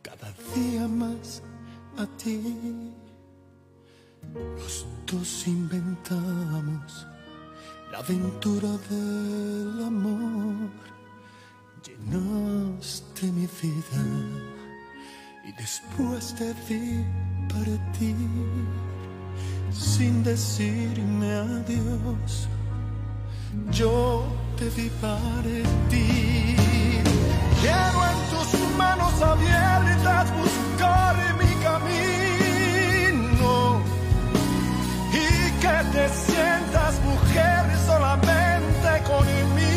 cada 0.00 0.32
día 0.54 0.88
más 0.88 1.42
a 1.98 2.06
ti. 2.16 2.94
Los 4.56 4.86
dos 5.06 5.46
inventamos 5.46 7.06
la 7.92 7.98
aventura 7.98 8.70
del 8.88 9.84
amor. 9.84 10.70
Llenaste 11.84 13.26
mi 13.32 13.46
vida 13.60 14.02
y 15.44 15.52
después 15.60 16.34
te 16.36 16.54
vi 16.66 17.04
partir 17.52 18.16
sin 19.78 20.22
decirme 20.24 21.32
adiós. 21.34 22.48
Yo 23.70 24.24
te 24.58 24.68
vi 24.70 24.90
partir. 25.00 26.56
Quiero 27.60 27.98
en 28.12 28.18
tus 28.32 28.50
manos 28.76 29.14
abiertas 29.22 30.26
buscar 30.36 31.16
mi 31.40 31.52
camino 31.68 33.52
y 35.12 35.26
que 35.62 35.76
te 35.92 36.04
sientas 36.26 36.92
mujer 37.04 37.62
solamente 37.86 38.88
conmigo. 39.12 39.74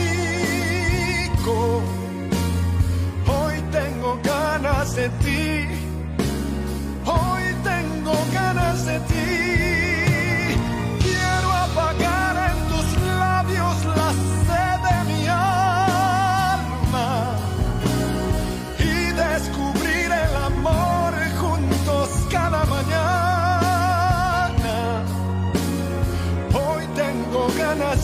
Hoy 3.28 3.56
tengo 3.72 4.20
ganas 4.24 4.96
de 4.96 5.10
ti. 5.24 5.68
Hoy 7.06 7.44
tengo 7.64 8.14
ganas 8.34 8.86
de 8.86 9.00
ti. 9.00 9.71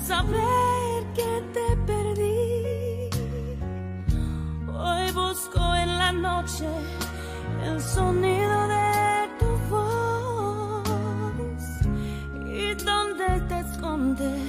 saber 0.00 1.04
que 1.14 1.42
te 1.52 1.76
perdí. 1.86 3.10
Hoy 4.72 5.12
busco 5.12 5.74
en 5.74 5.98
la 5.98 6.12
noche 6.12 6.66
el 7.64 7.80
sonido 7.80 8.68
de 8.68 9.28
tu 9.38 9.50
voz 9.70 10.88
y 12.46 12.74
donde 12.84 13.40
te 13.48 13.60
escondes 13.60 14.42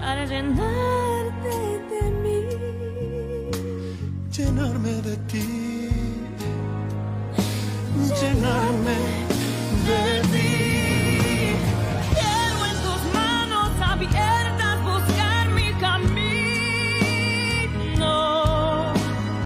para 0.00 0.24
llenarte 0.26 1.54
de 1.90 2.02
mí. 2.22 2.40
llenarme 4.30 4.92
de 5.02 5.16
ti, 5.30 5.88
llenarme 8.20 9.21